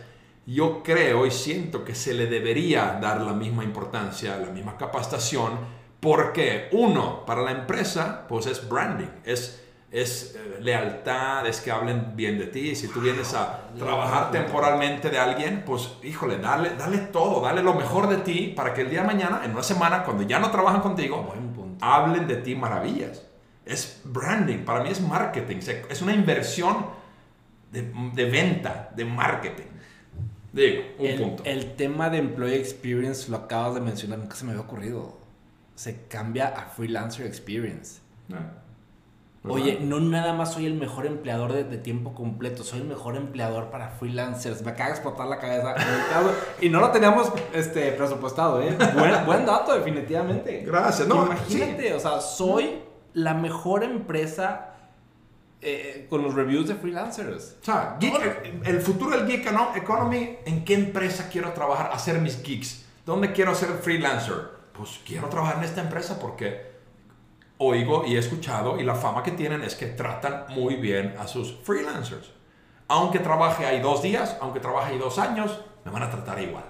Yo 0.46 0.82
creo 0.82 1.26
y 1.26 1.32
siento 1.32 1.86
que 1.86 1.94
se 1.94 2.14
le 2.14 2.26
debería 2.26 2.98
dar 3.02 3.22
la 3.22 3.34
misma 3.34 3.64
importancia, 3.64 4.38
la 4.38 4.52
misma 4.52 4.78
capacitación 4.78 5.80
porque 6.00 6.70
uno, 6.72 7.26
para 7.26 7.42
la 7.42 7.52
empresa, 7.52 8.26
pues 8.30 8.46
es 8.46 8.70
branding, 8.70 9.10
es, 9.26 9.66
es 9.92 10.36
eh, 10.36 10.60
lealtad, 10.62 11.46
es 11.46 11.60
que 11.60 11.72
hablen 11.72 12.16
bien 12.16 12.38
de 12.38 12.46
ti. 12.48 12.74
Si 12.76 12.88
tú 12.88 13.02
vienes 13.02 13.34
a 13.34 13.68
trabajar 13.78 14.32
temporalmente 14.32 15.10
de 15.10 15.20
alguien, 15.20 15.64
pues 15.66 15.98
híjole, 16.04 16.38
dale, 16.38 16.72
dale 16.78 17.00
todo, 17.00 17.42
dale 17.42 17.62
lo 17.62 17.74
mejor 17.74 18.08
de 18.08 18.18
ti 18.18 18.54
para 18.56 18.74
que 18.74 18.82
el 18.82 18.90
día 18.90 19.02
de 19.02 19.08
mañana, 19.08 19.42
en 19.44 19.52
una 19.52 19.64
semana, 19.64 20.04
cuando 20.04 20.24
ya 20.24 20.40
no 20.40 20.52
trabajan 20.52 20.82
contigo, 20.82 21.34
hablen 21.82 22.28
de 22.28 22.38
ti 22.38 22.56
maravillas. 22.56 23.26
Es 23.66 24.02
branding, 24.04 24.60
para 24.60 24.84
mí 24.84 24.90
es 24.90 25.02
marketing, 25.02 25.58
es 25.90 26.02
una 26.02 26.14
inversión 26.14 26.88
de, 27.72 27.92
de 28.14 28.26
venta, 28.26 28.90
de 28.96 29.06
marketing. 29.06 29.68
Digo, 30.52 30.82
un 30.98 31.06
el, 31.06 31.22
punto. 31.22 31.44
El 31.46 31.76
tema 31.76 32.10
de 32.10 32.18
employee 32.18 32.58
experience 32.60 33.30
lo 33.30 33.38
acabas 33.38 33.76
de 33.76 33.82
mencionar, 33.82 34.18
nunca 34.18 34.36
se 34.36 34.46
me 34.46 34.52
había 34.52 34.64
ocurrido 34.64 35.20
se 35.80 36.08
cambia 36.10 36.50
a 36.50 36.66
freelancer 36.66 37.26
experience. 37.26 38.02
Oye, 39.48 39.80
no 39.80 40.02
nada 40.02 40.34
más 40.34 40.52
soy 40.52 40.66
el 40.66 40.74
mejor 40.74 41.06
empleador 41.06 41.54
de, 41.54 41.78
tiempo 41.78 42.14
completo, 42.14 42.66
soy 42.66 42.80
el 42.82 42.86
mejor 42.86 43.16
empleador 43.16 43.70
para 43.70 43.92
freelancers. 43.92 44.62
Me 44.62 44.72
acaba 44.72 44.90
de 44.90 44.96
explotar 44.96 45.28
la 45.28 45.40
cabeza. 45.40 45.76
y 46.60 46.68
no 46.68 46.82
lo 46.82 46.92
teníamos 46.92 47.32
este, 47.54 47.94
presupuestado, 47.94 48.62
¿eh? 48.62 48.76
Buen, 49.26 49.46
dato, 49.46 49.74
definitivamente. 49.74 50.66
Gracias, 50.66 51.08
no. 51.08 51.28
Imagínate, 51.28 51.94
o 51.94 52.00
sea, 52.02 52.20
soy 52.20 52.82
la 53.24 53.34
mejor 53.34 53.84
empresa 53.84 54.76
eh, 55.62 56.08
con 56.10 56.24
los 56.24 56.34
reviews 56.34 56.68
de 56.68 56.76
freelancers. 56.76 57.58
O 57.62 57.66
sea, 57.66 57.98
el, 58.66 58.82
futuro 58.82 59.18
del 59.18 59.28
Geek 59.28 59.48
Economy, 59.76 60.38
¿en 60.46 60.64
qué 60.64 60.74
empresa 60.74 61.30
quiero 61.32 61.52
trabajar, 61.54 61.92
hacer 61.94 62.20
mis 62.20 62.42
geeks? 62.42 62.86
¿Dónde 63.06 63.32
quiero 63.32 63.54
ser 63.56 63.70
freelancer? 63.70 64.60
pues 64.80 65.02
quiero 65.06 65.28
trabajar 65.28 65.58
en 65.58 65.66
esta 65.66 65.82
empresa 65.82 66.18
porque 66.20 66.72
oigo 67.58 68.06
y 68.06 68.16
he 68.16 68.20
escuchado 68.20 68.80
y 68.80 68.84
la 68.84 68.96
fama 68.96 69.24
que 69.24 69.32
tienen 69.32 69.62
es 69.62 69.76
que 69.76 69.88
tratan 69.88 70.46
muy 70.48 70.76
bien 70.76 71.16
a 71.20 71.28
sus 71.28 71.60
freelancers. 71.64 72.32
Aunque 72.88 73.20
trabaje 73.20 73.66
ahí 73.66 73.82
dos 73.82 74.02
días, 74.02 74.38
aunque 74.40 74.62
trabaje 74.62 74.94
ahí 74.94 74.98
dos 74.98 75.20
años, 75.20 75.60
me 75.84 75.92
van 75.92 76.04
a 76.04 76.10
tratar 76.10 76.42
igual. 76.42 76.64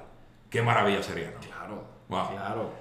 Qué 0.50 0.64
maravilla 0.64 1.04
sería, 1.04 1.30
¿no? 1.30 1.40
Claro. 1.40 1.84
Wow. 2.10 2.30
Claro. 2.32 2.72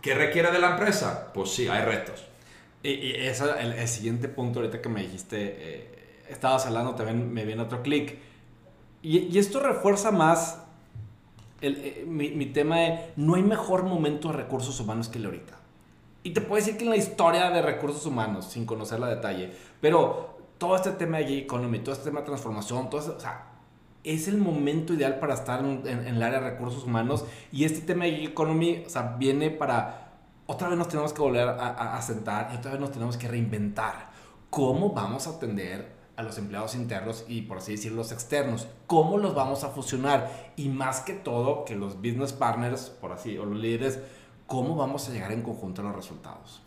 ¿Qué 0.00 0.14
requiere 0.14 0.50
de 0.50 0.58
la 0.58 0.70
empresa? 0.70 1.30
Pues 1.34 1.50
sí, 1.50 1.68
hay 1.68 1.84
retos. 1.84 2.24
Y, 2.82 2.90
y 2.90 3.12
eso, 3.16 3.54
el, 3.56 3.72
el, 3.72 3.88
siguiente 3.88 4.28
punto 4.28 4.60
ahorita 4.60 4.80
que 4.80 4.88
me 4.88 5.02
dijiste, 5.02 5.36
eh, 5.38 6.22
estabas 6.28 6.66
hablando, 6.66 6.94
también 6.94 7.32
me 7.32 7.44
viene 7.44 7.62
otro 7.62 7.82
clic. 7.82 8.18
Y, 9.02 9.18
y, 9.18 9.38
esto 9.38 9.60
refuerza 9.60 10.10
más 10.10 10.62
el, 11.60 11.76
eh, 11.76 12.04
mi, 12.06 12.30
mi, 12.30 12.46
tema 12.46 12.78
de 12.78 13.12
no 13.16 13.34
hay 13.34 13.42
mejor 13.42 13.84
momento 13.84 14.28
de 14.28 14.34
recursos 14.34 14.80
humanos 14.80 15.08
que 15.08 15.18
el 15.18 15.26
ahorita. 15.26 15.58
Y 16.22 16.30
te 16.30 16.40
puedo 16.40 16.56
decir 16.56 16.76
que 16.76 16.84
en 16.84 16.90
la 16.90 16.96
historia 16.96 17.50
de 17.50 17.62
recursos 17.62 18.04
humanos, 18.06 18.46
sin 18.46 18.66
conocer 18.66 18.98
la 19.00 19.08
detalle, 19.08 19.52
pero 19.80 20.38
todo 20.58 20.76
este 20.76 20.90
tema 20.92 21.18
de 21.18 21.38
economy, 21.38 21.78
todo 21.80 21.94
este 21.94 22.06
tema 22.06 22.20
de 22.20 22.26
transformación, 22.26 22.90
todo 22.90 23.00
eso, 23.00 23.14
o 23.16 23.20
sea, 23.20 23.46
es 24.04 24.28
el 24.28 24.38
momento 24.38 24.94
ideal 24.94 25.18
para 25.18 25.34
estar 25.34 25.60
en, 25.60 25.82
en, 25.86 26.06
en, 26.06 26.14
el 26.16 26.22
área 26.22 26.40
de 26.40 26.50
recursos 26.50 26.84
humanos. 26.84 27.24
Y 27.52 27.64
este 27.64 27.80
tema 27.80 28.04
de 28.04 28.24
economy, 28.24 28.84
o 28.86 28.90
sea, 28.90 29.16
viene 29.18 29.50
para. 29.50 29.99
Otra 30.50 30.68
vez 30.68 30.76
nos 30.76 30.88
tenemos 30.88 31.12
que 31.12 31.22
volver 31.22 31.46
a, 31.46 31.52
a, 31.52 31.96
a, 31.96 32.02
sentar 32.02 32.50
y 32.52 32.56
otra 32.56 32.72
vez 32.72 32.80
nos 32.80 32.90
tenemos 32.90 33.16
que 33.16 33.28
reinventar. 33.28 34.10
¿Cómo 34.50 34.90
vamos 34.90 35.28
a 35.28 35.30
atender 35.30 35.92
a 36.16 36.24
los 36.24 36.38
empleados 36.38 36.74
internos 36.74 37.24
y, 37.28 37.42
por 37.42 37.58
así 37.58 37.70
decirlo, 37.70 37.98
los 37.98 38.10
externos? 38.10 38.66
¿Cómo 38.88 39.16
los 39.16 39.32
vamos 39.32 39.62
a 39.62 39.68
fusionar? 39.68 40.28
Y 40.56 40.68
más 40.68 41.02
que 41.02 41.12
todo, 41.12 41.64
que 41.64 41.76
los 41.76 41.98
business 41.98 42.32
partners, 42.32 42.90
por 43.00 43.12
así, 43.12 43.38
o 43.38 43.44
los 43.44 43.60
líderes, 43.60 44.00
¿cómo 44.48 44.74
vamos 44.74 45.08
a 45.08 45.12
llegar 45.12 45.30
en 45.30 45.42
conjunto 45.42 45.82
a 45.82 45.84
los 45.84 45.94
resultados? 45.94 46.60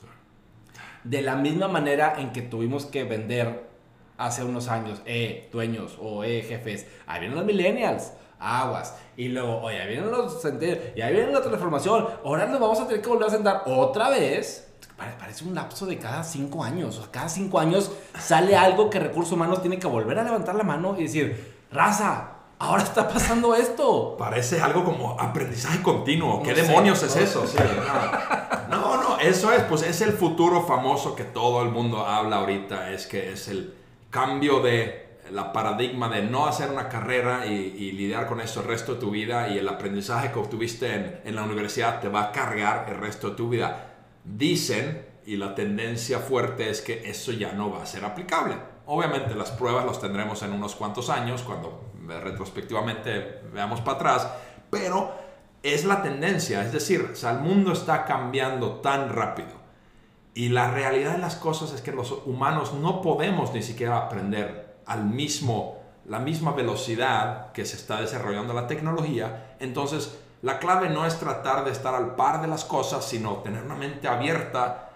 De 1.04 1.22
la 1.22 1.36
misma 1.36 1.68
manera 1.68 2.14
en 2.20 2.32
que 2.32 2.42
tuvimos 2.42 2.86
que 2.86 3.04
vender 3.04 3.70
hace 4.18 4.46
unos 4.46 4.70
años, 4.70 5.02
eh, 5.06 5.50
dueños 5.52 5.98
o 6.00 6.24
eh, 6.24 6.42
jefes, 6.42 6.88
ahí 7.06 7.20
vienen 7.20 7.38
los 7.38 7.46
millennials, 7.46 8.14
aguas, 8.44 8.96
y 9.16 9.30
luego, 9.30 9.62
oye, 9.62 9.82
ahí 9.82 9.88
vienen 9.90 10.12
los 10.12 10.42
centenarios, 10.42 10.84
y 10.96 11.02
ahí 11.02 11.14
viene 11.14 11.32
la 11.32 11.42
transformación, 11.42 12.08
ahora 12.26 12.46
nos 12.46 12.60
vamos 12.60 12.80
a 12.80 12.88
tener 12.88 13.02
que 13.02 13.10
volver 13.10 13.28
a 13.28 13.32
sentar 13.32 13.64
otra 13.66 14.10
vez. 14.10 14.70
Parece 15.20 15.44
un 15.44 15.56
lapso 15.56 15.86
de 15.86 15.98
cada 15.98 16.24
cinco 16.24 16.64
años, 16.64 16.98
o 16.98 17.02
sea, 17.02 17.12
cada 17.12 17.28
cinco 17.28 17.60
años 17.60 17.92
sale 18.20 18.56
algo 18.56 18.90
que 18.90 19.00
Recursos 19.00 19.34
Humanos 19.34 19.62
tiene 19.62 19.80
que 19.80 19.88
volver 19.88 20.18
a 20.20 20.24
levantar 20.24 20.56
la 20.56 20.64
mano 20.64 20.96
y 20.98 21.04
decir, 21.04 21.56
raza, 21.72 22.30
ahora 22.60 22.84
está 22.84 23.08
pasando 23.08 23.54
esto. 23.56 24.16
Parece 24.18 24.62
algo 24.62 24.84
como 24.84 25.20
aprendizaje 25.20 25.82
continuo. 25.82 26.42
¿Qué 26.42 26.52
no 26.52 26.56
demonios 26.56 27.00
sé, 27.00 27.08
es 27.08 27.16
no 27.16 27.22
eso? 27.22 27.48
Sí, 27.48 27.58
no, 28.70 29.04
no, 29.04 29.20
eso 29.20 29.52
es, 29.52 29.64
pues 29.64 29.82
es 29.82 30.00
el 30.02 30.14
futuro 30.14 30.62
famoso 30.62 31.16
que 31.16 31.24
todo 31.24 31.64
el 31.64 31.70
mundo 31.70 32.06
habla 32.06 32.38
ahorita, 32.38 32.92
es 32.92 33.06
que 33.08 33.34
es 33.34 33.48
el 33.50 33.74
cambio 34.10 34.62
de 34.62 35.13
la 35.32 35.54
paradigma 35.54 36.10
de 36.10 36.24
no 36.24 36.46
hacer 36.46 36.70
una 36.70 36.90
carrera 36.90 37.46
y, 37.46 37.92
lidiar 37.92 38.28
con 38.28 38.42
eso 38.42 38.62
el 38.62 38.68
resto 38.68 38.96
de 38.96 39.00
tu 39.00 39.12
vida 39.12 39.48
y 39.50 39.58
el 39.58 39.68
aprendizaje 39.68 40.32
que 40.32 40.40
obtuviste 40.40 41.22
en, 41.24 41.36
la 41.36 41.44
universidad 41.44 42.00
te 42.00 42.10
va 42.10 42.24
a 42.24 42.32
cargar 42.32 42.86
el 42.90 42.98
resto 42.98 43.30
de 43.30 43.36
tu 43.36 43.50
vida. 43.50 43.94
Dicen, 44.24 45.06
y 45.26 45.38
la 45.38 45.56
tendencia 45.56 46.20
fuerte 46.20 46.70
es 46.70 46.82
que 46.82 47.10
eso 47.10 47.32
ya 47.32 47.54
no 47.54 47.72
va 47.72 47.84
a 47.84 47.86
ser 47.86 48.04
aplicable. 48.04 48.56
Obviamente 48.86 49.36
las 49.36 49.52
pruebas 49.52 49.86
las 49.86 50.02
tendremos 50.02 50.42
en 50.44 50.52
unos 50.52 50.76
cuantos 50.76 51.10
años, 51.10 51.44
cuando 51.44 51.92
retrospectivamente 52.08 53.42
veamos 53.54 53.80
para 53.82 53.98
atrás, 53.98 54.30
pero 54.70 55.14
es 55.64 55.86
la 55.86 56.02
tendencia, 56.02 56.62
es 56.62 56.74
decir, 56.74 57.14
el 57.24 57.40
mundo 57.40 57.72
está 57.72 58.04
cambiando 58.04 58.82
tan 58.82 59.10
rápido 59.10 59.64
y 60.34 60.50
la 60.50 60.72
realidad 60.72 61.14
de 61.14 61.20
las 61.20 61.36
cosas 61.36 61.74
es 61.74 61.82
que 61.82 61.92
los 61.92 62.12
humanos 62.26 62.74
no 62.74 63.02
podemos 63.02 63.54
ni 63.54 63.62
siquiera 63.62 63.98
aprender 63.98 64.73
al 64.86 65.06
mismo, 65.06 65.82
la 66.06 66.20
misma 66.20 66.52
velocidad 66.52 67.52
que 67.52 67.66
se 67.66 67.76
está 67.76 68.02
desarrollando 68.02 68.54
la 68.54 68.68
tecnología. 68.68 69.56
Entonces, 69.60 70.18
la 70.42 70.60
clave 70.60 70.90
no 70.90 71.06
es 71.06 71.20
tratar 71.20 71.64
de 71.64 71.72
estar 71.72 71.96
al 71.96 72.16
par 72.16 72.42
de 72.42 72.48
las 72.48 72.66
cosas, 72.66 73.06
sino 73.06 73.38
tener 73.38 73.64
una 73.64 73.76
mente 73.76 74.08
abierta 74.08 74.90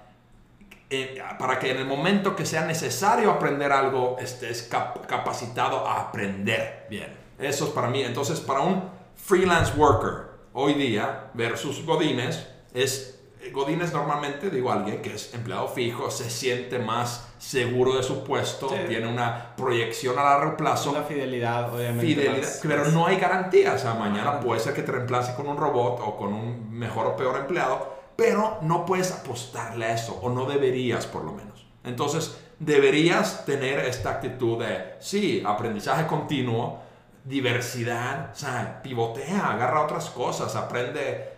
eh, 0.89 1.21
para 1.37 1.59
que 1.59 1.71
en 1.71 1.77
el 1.77 1.85
momento 1.85 2.35
que 2.35 2.45
sea 2.45 2.65
necesario 2.65 3.31
aprender 3.31 3.71
algo, 3.71 4.17
estés 4.19 4.63
cap 4.63 5.05
capacitado 5.05 5.85
a 5.85 6.01
aprender. 6.01 6.87
Bien. 6.89 7.13
Eso 7.39 7.65
es 7.65 7.71
para 7.71 7.87
mí. 7.87 8.01
Entonces, 8.03 8.39
para 8.39 8.61
un 8.61 8.89
freelance 9.15 9.73
worker 9.77 10.27
hoy 10.53 10.73
día 10.73 11.29
versus 11.33 11.85
Godines, 11.85 12.47
es 12.73 13.16
Godines 13.51 13.93
normalmente, 13.93 14.49
digo, 14.49 14.71
alguien 14.71 15.01
que 15.01 15.15
es 15.15 15.33
empleado 15.33 15.67
fijo, 15.67 16.09
se 16.09 16.29
siente 16.29 16.79
más 16.79 17.27
seguro 17.37 17.95
de 17.95 18.03
su 18.03 18.23
puesto, 18.23 18.69
sí. 18.69 18.75
tiene 18.87 19.07
una 19.07 19.55
proyección 19.55 20.17
a 20.17 20.23
largo 20.23 20.57
plazo. 20.57 20.91
Una 20.91 21.03
fidelidad, 21.03 21.73
obviamente. 21.73 22.05
Fidelidad, 22.05 22.37
más, 22.37 22.59
pero 22.61 22.83
más. 22.83 22.93
no 22.93 23.07
hay 23.07 23.17
garantía. 23.17 23.73
O 23.73 23.77
sea, 23.77 23.93
mañana 23.93 24.31
ah, 24.35 24.39
puede 24.39 24.59
ser 24.59 24.73
que 24.73 24.83
te 24.83 24.91
reemplace 24.91 25.35
con 25.35 25.47
un 25.47 25.57
robot 25.57 25.99
o 26.03 26.17
con 26.17 26.33
un 26.33 26.71
mejor 26.71 27.07
o 27.07 27.15
peor 27.15 27.37
empleado, 27.37 27.95
pero 28.15 28.57
no 28.61 28.85
puedes 28.85 29.11
apostarle 29.11 29.85
a 29.85 29.93
eso, 29.93 30.19
o 30.21 30.29
no 30.29 30.45
deberías 30.45 31.05
por 31.05 31.23
lo 31.23 31.31
menos. 31.31 31.65
Entonces, 31.83 32.37
deberías 32.59 33.45
tener 33.45 33.79
esta 33.79 34.11
actitud 34.11 34.59
de, 34.59 34.95
sí, 34.99 35.43
aprendizaje 35.45 36.07
continuo, 36.07 36.79
diversidad, 37.23 38.31
o 38.31 38.35
sea, 38.35 38.81
pivotea, 38.81 39.51
agarra 39.51 39.83
otras 39.83 40.09
cosas, 40.09 40.55
aprende 40.55 41.36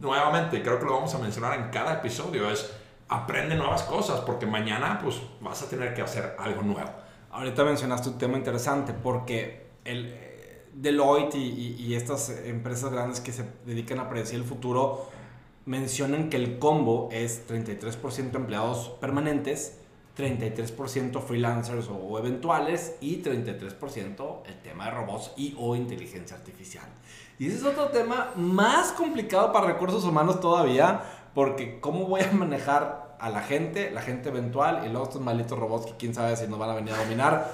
nuevamente, 0.00 0.62
creo 0.62 0.78
que 0.78 0.84
lo 0.84 0.94
vamos 0.94 1.14
a 1.14 1.18
mencionar 1.18 1.58
en 1.58 1.70
cada 1.70 1.94
episodio, 1.94 2.50
es 2.50 2.72
aprende 3.08 3.54
nuevas 3.54 3.82
cosas 3.84 4.20
porque 4.20 4.46
mañana 4.46 4.98
pues 5.02 5.20
vas 5.40 5.62
a 5.62 5.68
tener 5.68 5.94
que 5.94 6.02
hacer 6.02 6.36
algo 6.38 6.62
nuevo. 6.62 6.90
Ahorita 7.30 7.64
mencionaste 7.64 8.08
un 8.08 8.18
tema 8.18 8.36
interesante 8.36 8.92
porque 8.92 9.66
el 9.84 10.06
eh, 10.06 10.64
Deloitte 10.72 11.36
y, 11.36 11.76
y, 11.78 11.94
estas 11.94 12.30
empresas 12.44 12.92
grandes 12.92 13.20
que 13.20 13.32
se 13.32 13.44
dedican 13.64 13.98
a 14.00 14.08
predecir 14.08 14.36
el 14.36 14.44
futuro 14.44 15.08
mencionan 15.64 16.28
que 16.30 16.36
el 16.36 16.58
combo 16.58 17.08
es 17.12 17.48
33% 17.48 18.34
empleados 18.36 18.90
permanentes, 19.00 19.78
33% 20.16 21.20
freelancers 21.20 21.88
o 21.88 22.18
eventuales 22.18 22.96
y 23.00 23.22
33% 23.22 24.42
el 24.46 24.62
tema 24.62 24.86
de 24.86 24.90
robots 24.92 25.32
y 25.36 25.54
o 25.58 25.76
inteligencia 25.76 26.36
artificial. 26.36 26.86
Y 27.38 27.48
ese 27.48 27.56
es 27.56 27.64
otro 27.64 27.88
tema 27.88 28.30
más 28.36 28.92
complicado 28.92 29.52
para 29.52 29.66
recursos 29.66 30.04
humanos 30.04 30.40
todavía, 30.40 31.02
porque 31.34 31.80
cómo 31.80 32.06
voy 32.06 32.22
a 32.22 32.32
manejar 32.32 33.16
a 33.18 33.30
la 33.30 33.40
gente, 33.40 33.90
la 33.90 34.02
gente 34.02 34.28
eventual 34.28 34.82
y 34.86 34.88
luego 34.88 35.04
estos 35.04 35.20
malditos 35.20 35.58
robots 35.58 35.86
que 35.86 35.92
quién 35.96 36.14
sabe 36.14 36.36
si 36.36 36.46
nos 36.46 36.58
van 36.58 36.70
a 36.70 36.74
venir 36.74 36.94
a 36.94 36.98
dominar. 36.98 37.50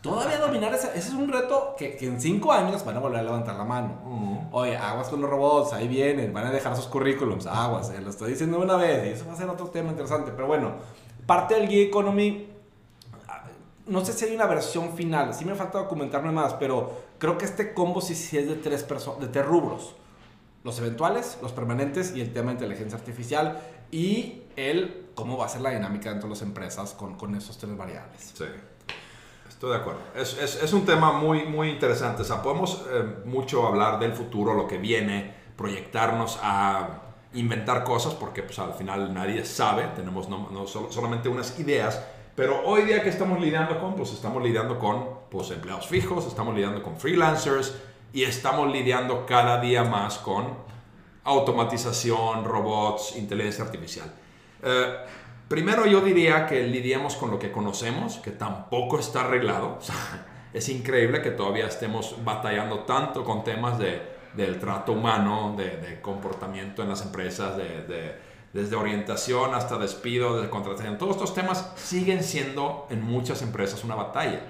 Todavía 0.00 0.38
dominar 0.38 0.72
ese, 0.72 0.88
ese 0.88 1.08
es 1.08 1.14
un 1.14 1.28
reto 1.28 1.74
que, 1.76 1.96
que, 1.96 2.06
en 2.06 2.20
cinco 2.20 2.52
años 2.52 2.84
van 2.84 2.96
a 2.96 3.00
volver 3.00 3.20
a 3.20 3.22
levantar 3.24 3.56
la 3.56 3.64
mano. 3.64 3.98
Uh 4.04 4.10
-huh. 4.10 4.48
Oye, 4.52 4.76
aguas 4.76 5.08
con 5.08 5.20
los 5.20 5.28
robots, 5.28 5.72
ahí 5.72 5.88
vienen, 5.88 6.32
van 6.32 6.46
a 6.46 6.50
dejar 6.52 6.76
sus 6.76 6.86
currículums, 6.86 7.46
aguas, 7.46 7.90
eh, 7.90 8.00
lo 8.00 8.10
estoy 8.10 8.30
diciendo 8.30 8.60
una 8.60 8.76
vez 8.76 9.06
y 9.06 9.08
eso 9.10 9.26
va 9.26 9.32
a 9.32 9.36
ser 9.36 9.48
otro 9.48 9.66
tema 9.66 9.90
interesante. 9.90 10.30
Pero 10.30 10.46
bueno, 10.46 10.74
parte 11.26 11.54
del 11.54 11.68
Gig 11.68 11.88
Economy, 11.88 12.46
no 13.86 14.04
sé 14.04 14.12
si 14.12 14.24
hay 14.24 14.34
una 14.34 14.46
versión 14.46 14.94
final, 14.96 15.34
sí 15.34 15.44
me 15.44 15.54
falta 15.54 15.78
documentarme 15.78 16.32
más, 16.32 16.54
pero 16.54 17.04
creo 17.18 17.38
que 17.38 17.44
este 17.44 17.72
combo 17.72 18.00
sí, 18.00 18.14
sí 18.14 18.36
es 18.38 18.48
de 18.48 18.56
tres, 18.56 18.86
de 19.20 19.28
tres 19.28 19.46
rubros. 19.46 19.94
Los 20.64 20.78
eventuales, 20.80 21.38
los 21.42 21.52
permanentes 21.52 22.14
y 22.16 22.20
el 22.20 22.32
tema 22.32 22.48
de 22.48 22.54
inteligencia 22.54 22.98
artificial 22.98 23.60
y 23.92 24.42
el 24.56 25.06
cómo 25.14 25.36
va 25.36 25.46
a 25.46 25.48
ser 25.48 25.60
la 25.60 25.70
dinámica 25.70 26.10
dentro 26.10 26.28
de 26.28 26.34
las 26.34 26.42
empresas 26.42 26.92
con, 26.92 27.16
con 27.16 27.36
esos 27.36 27.56
tres 27.56 27.76
variables. 27.76 28.32
Sí, 28.34 28.44
estoy 29.48 29.70
de 29.70 29.76
acuerdo. 29.76 30.00
Es, 30.16 30.36
es, 30.38 30.60
es 30.62 30.72
un 30.72 30.84
tema 30.84 31.12
muy, 31.12 31.44
muy 31.44 31.70
interesante. 31.70 32.22
O 32.22 32.24
sea, 32.24 32.42
podemos 32.42 32.84
eh, 32.90 33.04
mucho 33.24 33.66
hablar 33.66 34.00
del 34.00 34.12
futuro, 34.12 34.54
lo 34.54 34.66
que 34.66 34.78
viene, 34.78 35.34
proyectarnos 35.56 36.38
a 36.42 37.02
inventar 37.34 37.84
cosas, 37.84 38.14
porque 38.14 38.42
pues, 38.42 38.58
al 38.58 38.74
final 38.74 39.14
nadie 39.14 39.44
sabe, 39.44 39.84
tenemos 39.94 40.28
no, 40.28 40.48
no 40.50 40.66
solo, 40.66 40.90
solamente 40.90 41.28
unas 41.28 41.58
ideas, 41.60 42.02
pero 42.36 42.62
hoy 42.66 42.82
día 42.82 43.02
que 43.02 43.08
estamos 43.08 43.40
lidiando 43.40 43.80
con, 43.80 43.96
pues 43.96 44.12
estamos 44.12 44.42
lidiando 44.42 44.78
con 44.78 45.08
pues, 45.30 45.50
empleados 45.50 45.86
fijos, 45.88 46.26
estamos 46.26 46.54
lidiando 46.54 46.82
con 46.82 46.98
freelancers 46.98 47.74
y 48.12 48.24
estamos 48.24 48.70
lidiando 48.70 49.24
cada 49.24 49.58
día 49.58 49.84
más 49.84 50.18
con 50.18 50.54
automatización, 51.24 52.44
robots, 52.44 53.16
inteligencia 53.16 53.64
artificial. 53.64 54.12
Eh, 54.62 54.96
primero 55.48 55.86
yo 55.86 56.02
diría 56.02 56.46
que 56.46 56.62
lidiemos 56.66 57.16
con 57.16 57.30
lo 57.30 57.38
que 57.38 57.50
conocemos, 57.50 58.18
que 58.18 58.30
tampoco 58.30 58.98
está 58.98 59.22
arreglado. 59.22 59.78
O 59.80 59.82
sea, 59.82 60.26
es 60.52 60.68
increíble 60.68 61.22
que 61.22 61.30
todavía 61.30 61.66
estemos 61.66 62.16
batallando 62.24 62.80
tanto 62.80 63.24
con 63.24 63.44
temas 63.44 63.78
de, 63.78 64.00
del 64.34 64.58
trato 64.58 64.92
humano, 64.92 65.54
de, 65.56 65.76
de, 65.78 66.00
comportamiento 66.00 66.82
en 66.82 66.88
las 66.88 67.02
empresas, 67.02 67.56
de, 67.56 67.82
de 67.82 68.25
desde 68.52 68.76
orientación 68.76 69.54
hasta 69.54 69.76
despido, 69.78 70.36
desde 70.36 70.50
contratación, 70.50 70.98
todos 70.98 71.16
estos 71.16 71.34
temas 71.34 71.72
siguen 71.76 72.22
siendo 72.22 72.86
en 72.90 73.02
muchas 73.02 73.42
empresas 73.42 73.84
una 73.84 73.94
batalla. 73.94 74.40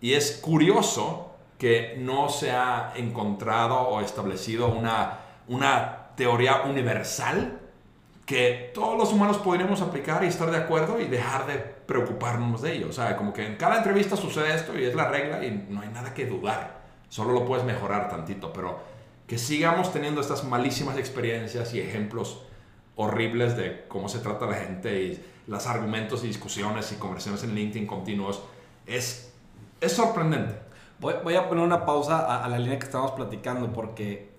Y 0.00 0.14
es 0.14 0.38
curioso 0.42 1.30
que 1.58 1.96
no 1.98 2.28
se 2.28 2.50
ha 2.50 2.92
encontrado 2.96 3.80
o 3.80 4.00
establecido 4.00 4.68
una, 4.68 5.20
una 5.48 6.08
teoría 6.16 6.62
universal 6.62 7.60
que 8.26 8.70
todos 8.74 8.96
los 8.96 9.12
humanos 9.12 9.38
podríamos 9.38 9.82
aplicar 9.82 10.24
y 10.24 10.28
estar 10.28 10.50
de 10.50 10.56
acuerdo 10.56 10.98
y 10.98 11.04
dejar 11.04 11.46
de 11.46 11.58
preocuparnos 11.58 12.62
de 12.62 12.72
ello. 12.72 12.88
O 12.88 12.92
sea, 12.92 13.16
como 13.16 13.32
que 13.32 13.46
en 13.46 13.56
cada 13.56 13.78
entrevista 13.78 14.16
sucede 14.16 14.54
esto 14.54 14.78
y 14.78 14.84
es 14.84 14.94
la 14.94 15.08
regla 15.08 15.44
y 15.44 15.66
no 15.68 15.82
hay 15.82 15.88
nada 15.88 16.14
que 16.14 16.26
dudar. 16.26 16.82
Solo 17.08 17.32
lo 17.32 17.44
puedes 17.44 17.64
mejorar 17.64 18.08
tantito, 18.08 18.52
pero 18.52 18.78
que 19.26 19.38
sigamos 19.38 19.92
teniendo 19.92 20.20
estas 20.20 20.44
malísimas 20.44 20.96
experiencias 20.98 21.72
y 21.74 21.80
ejemplos 21.80 22.42
horribles 22.96 23.56
de 23.56 23.86
cómo 23.88 24.08
se 24.08 24.20
trata 24.20 24.46
la 24.46 24.54
gente 24.54 25.02
y 25.02 25.24
los 25.46 25.66
argumentos 25.66 26.24
y 26.24 26.28
discusiones 26.28 26.92
y 26.92 26.96
conversaciones 26.96 27.44
en 27.44 27.54
LinkedIn 27.54 27.86
continuos 27.86 28.42
es, 28.86 29.32
es 29.80 29.92
sorprendente. 29.92 30.64
Voy, 31.00 31.34
a 31.34 31.48
poner 31.48 31.64
una 31.64 31.84
pausa 31.84 32.42
a, 32.42 32.48
la 32.48 32.58
línea 32.58 32.78
que 32.78 32.86
estamos 32.86 33.10
platicando 33.10 33.72
porque 33.72 34.32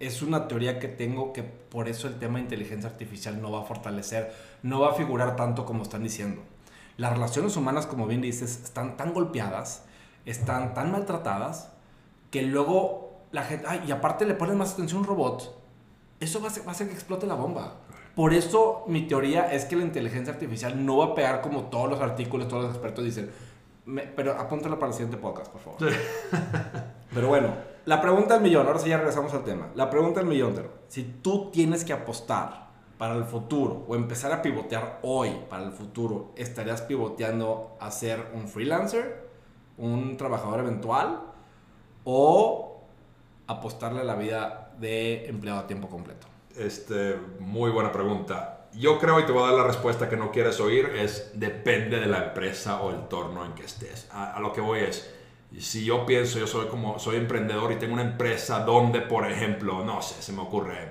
es 0.00 0.22
una 0.22 0.48
teoría 0.48 0.80
que 0.80 0.88
tengo 0.88 1.32
que 1.32 1.42
por 1.42 1.88
eso 1.88 2.08
el 2.08 2.18
tema 2.18 2.38
de 2.38 2.44
inteligencia 2.44 2.90
artificial 2.90 3.40
no 3.40 3.52
va 3.52 3.60
a 3.60 3.64
fortalecer, 3.64 4.34
no 4.62 4.80
va 4.80 4.90
a 4.90 4.94
figurar 4.94 5.36
tanto 5.36 5.64
como 5.64 5.82
están 5.82 6.02
diciendo. 6.02 6.42
Las 6.96 7.12
relaciones 7.12 7.56
humanas, 7.56 7.86
como 7.86 8.06
bien 8.06 8.22
dices, 8.22 8.62
están 8.64 8.96
tan 8.96 9.12
golpeadas, 9.12 9.84
están 10.24 10.74
tan 10.74 10.90
maltratadas, 10.90 11.70
que 12.30 12.42
luego 12.42 13.20
la 13.30 13.44
gente, 13.44 13.68
y 13.86 13.92
aparte 13.92 14.24
le 14.24 14.34
ponen 14.34 14.56
más 14.56 14.72
atención 14.72 14.98
a 14.98 15.00
un 15.02 15.06
robot, 15.06 15.65
eso 16.20 16.40
va 16.40 16.46
a, 16.46 16.50
hacer, 16.50 16.64
va 16.64 16.68
a 16.68 16.72
hacer 16.72 16.88
que 16.88 16.94
explote 16.94 17.26
la 17.26 17.34
bomba. 17.34 17.74
Por 18.14 18.32
eso 18.32 18.84
mi 18.88 19.02
teoría 19.06 19.52
es 19.52 19.66
que 19.66 19.76
la 19.76 19.82
inteligencia 19.82 20.32
artificial 20.32 20.84
no 20.84 20.96
va 20.96 21.06
a 21.06 21.14
pegar 21.14 21.42
como 21.42 21.64
todos 21.64 21.90
los 21.90 22.00
artículos, 22.00 22.48
todos 22.48 22.64
los 22.64 22.72
expertos 22.72 23.04
dicen. 23.04 23.30
Me, 23.84 24.02
pero 24.02 24.32
apúntalo 24.32 24.78
para 24.78 24.88
el 24.88 24.94
siguiente 24.94 25.18
podcast, 25.18 25.52
por 25.52 25.60
favor. 25.60 25.78
pero 27.14 27.28
bueno, 27.28 27.54
la 27.84 28.00
pregunta 28.00 28.34
del 28.34 28.42
millón, 28.42 28.66
ahora 28.66 28.78
sí 28.78 28.88
ya 28.88 28.96
regresamos 28.96 29.32
al 29.34 29.44
tema. 29.44 29.68
La 29.74 29.90
pregunta 29.90 30.20
del 30.20 30.28
millón, 30.28 30.54
si 30.88 31.04
tú 31.04 31.50
tienes 31.52 31.84
que 31.84 31.92
apostar 31.92 32.66
para 32.98 33.14
el 33.14 33.24
futuro 33.24 33.84
o 33.86 33.94
empezar 33.94 34.32
a 34.32 34.42
pivotear 34.42 35.00
hoy 35.02 35.30
para 35.50 35.64
el 35.64 35.72
futuro, 35.72 36.32
¿estarías 36.36 36.82
pivoteando 36.82 37.76
a 37.78 37.90
ser 37.90 38.32
un 38.34 38.48
freelancer, 38.48 39.28
un 39.76 40.16
trabajador 40.16 40.60
eventual 40.60 41.20
o 42.04 42.80
apostarle 43.46 44.00
a 44.00 44.04
la 44.04 44.14
vida 44.14 44.65
de 44.78 45.26
empleado 45.26 45.60
a 45.60 45.66
tiempo 45.66 45.88
completo? 45.88 46.26
Este, 46.56 47.16
muy 47.38 47.70
buena 47.70 47.92
pregunta. 47.92 48.68
Yo 48.72 48.98
creo, 48.98 49.20
y 49.20 49.24
te 49.24 49.32
voy 49.32 49.42
a 49.42 49.46
dar 49.46 49.54
la 49.54 49.64
respuesta 49.64 50.08
que 50.08 50.16
no 50.16 50.30
quieres 50.30 50.60
oír, 50.60 50.86
es 50.96 51.32
depende 51.34 51.98
de 51.98 52.06
la 52.06 52.24
empresa 52.24 52.80
o 52.82 52.90
el 52.90 53.08
torno 53.08 53.44
en 53.44 53.52
que 53.52 53.64
estés. 53.64 54.08
A, 54.12 54.38
lo 54.40 54.52
que 54.52 54.60
voy 54.60 54.80
es, 54.80 55.12
si 55.58 55.84
yo 55.84 56.04
pienso, 56.04 56.38
yo 56.38 56.46
soy 56.46 56.66
como, 56.66 56.98
soy 56.98 57.16
emprendedor 57.16 57.72
y 57.72 57.76
tengo 57.76 57.94
una 57.94 58.02
empresa 58.02 58.60
donde, 58.60 59.00
por 59.00 59.30
ejemplo, 59.30 59.84
no 59.84 60.02
sé, 60.02 60.22
se 60.22 60.32
me 60.32 60.42
ocurre, 60.42 60.90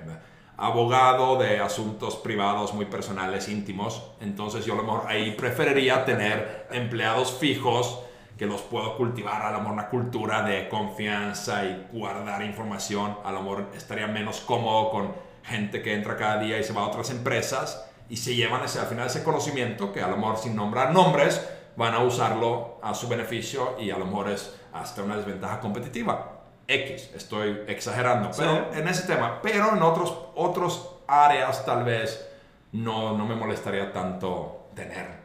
abogado 0.56 1.36
de 1.36 1.60
asuntos 1.60 2.16
privados 2.16 2.72
muy 2.72 2.86
personales, 2.86 3.48
íntimos, 3.48 4.02
entonces 4.20 4.64
yo 4.64 4.72
a 4.72 4.76
lo 4.76 4.82
mejor 4.82 5.02
ahí 5.06 5.32
preferiría 5.32 6.04
tener 6.04 6.66
empleados 6.70 7.32
fijos 7.32 8.00
que 8.36 8.46
los 8.46 8.62
puedo 8.62 8.96
cultivar, 8.96 9.42
a 9.42 9.50
lo 9.50 9.58
mejor 9.58 9.72
una 9.72 9.88
cultura 9.88 10.42
de 10.42 10.68
confianza 10.68 11.64
y 11.64 11.86
guardar 11.92 12.42
información, 12.42 13.16
a 13.24 13.32
lo 13.32 13.42
mejor 13.42 13.70
estaría 13.74 14.06
menos 14.06 14.40
cómodo 14.40 14.90
con 14.90 15.14
gente 15.42 15.82
que 15.82 15.94
entra 15.94 16.16
cada 16.16 16.38
día 16.38 16.58
y 16.58 16.64
se 16.64 16.72
va 16.72 16.82
a 16.82 16.86
otras 16.88 17.10
empresas 17.10 17.88
y 18.08 18.16
se 18.16 18.34
llevan 18.34 18.62
ese, 18.64 18.78
al 18.78 18.86
final 18.86 19.06
ese 19.06 19.24
conocimiento 19.24 19.92
que 19.92 20.02
a 20.02 20.08
lo 20.08 20.16
mejor 20.16 20.36
sin 20.36 20.54
nombrar 20.54 20.92
nombres 20.92 21.48
van 21.76 21.94
a 21.94 22.00
usarlo 22.00 22.78
a 22.82 22.94
su 22.94 23.08
beneficio 23.08 23.76
y 23.78 23.90
a 23.90 23.98
lo 23.98 24.06
mejor 24.06 24.30
es 24.30 24.54
hasta 24.72 25.02
una 25.02 25.16
desventaja 25.16 25.60
competitiva. 25.60 26.32
X, 26.68 27.10
estoy 27.14 27.62
exagerando, 27.68 28.30
pero 28.36 28.72
en 28.74 28.88
ese 28.88 29.06
tema, 29.06 29.40
pero 29.40 29.74
en 29.74 29.82
otros, 29.82 30.16
otros 30.34 30.96
áreas 31.06 31.64
tal 31.64 31.84
vez 31.84 32.28
no, 32.72 33.16
no 33.16 33.24
me 33.24 33.36
molestaría 33.36 33.92
tanto 33.92 34.68
tener 34.74 35.15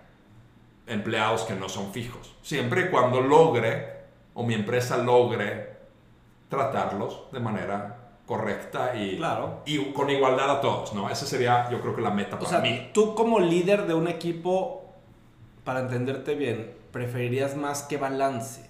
empleados 0.91 1.43
que 1.43 1.54
no 1.56 1.69
son 1.69 1.91
fijos. 1.91 2.36
Siempre 2.41 2.82
y 2.82 2.89
cuando 2.89 3.21
logre 3.21 4.01
o 4.34 4.43
mi 4.43 4.54
empresa 4.54 4.97
logre 4.97 5.77
tratarlos 6.49 7.23
de 7.32 7.39
manera 7.39 7.97
correcta 8.25 8.95
y, 8.95 9.17
claro. 9.17 9.62
y 9.65 9.91
con 9.91 10.10
igualdad 10.10 10.49
a 10.58 10.62
todos, 10.62 10.93
¿no? 10.93 11.10
Esa 11.10 11.25
sería 11.25 11.69
yo 11.69 11.82
creo 11.82 11.95
que 11.95 12.01
la 12.01 12.12
meta 12.12 12.36
o 12.36 12.39
para 12.39 12.49
sea, 12.49 12.60
mí. 12.60 12.89
Tú 12.93 13.15
como 13.15 13.39
líder 13.39 13.88
de 13.88 13.93
un 13.93 14.08
equipo, 14.08 14.93
para 15.63 15.82
entenderte 15.82 16.36
bien, 16.36 16.73
¿preferirías 16.91 17.56
más 17.56 17.84
que 17.84 17.97
balance? 17.97 18.69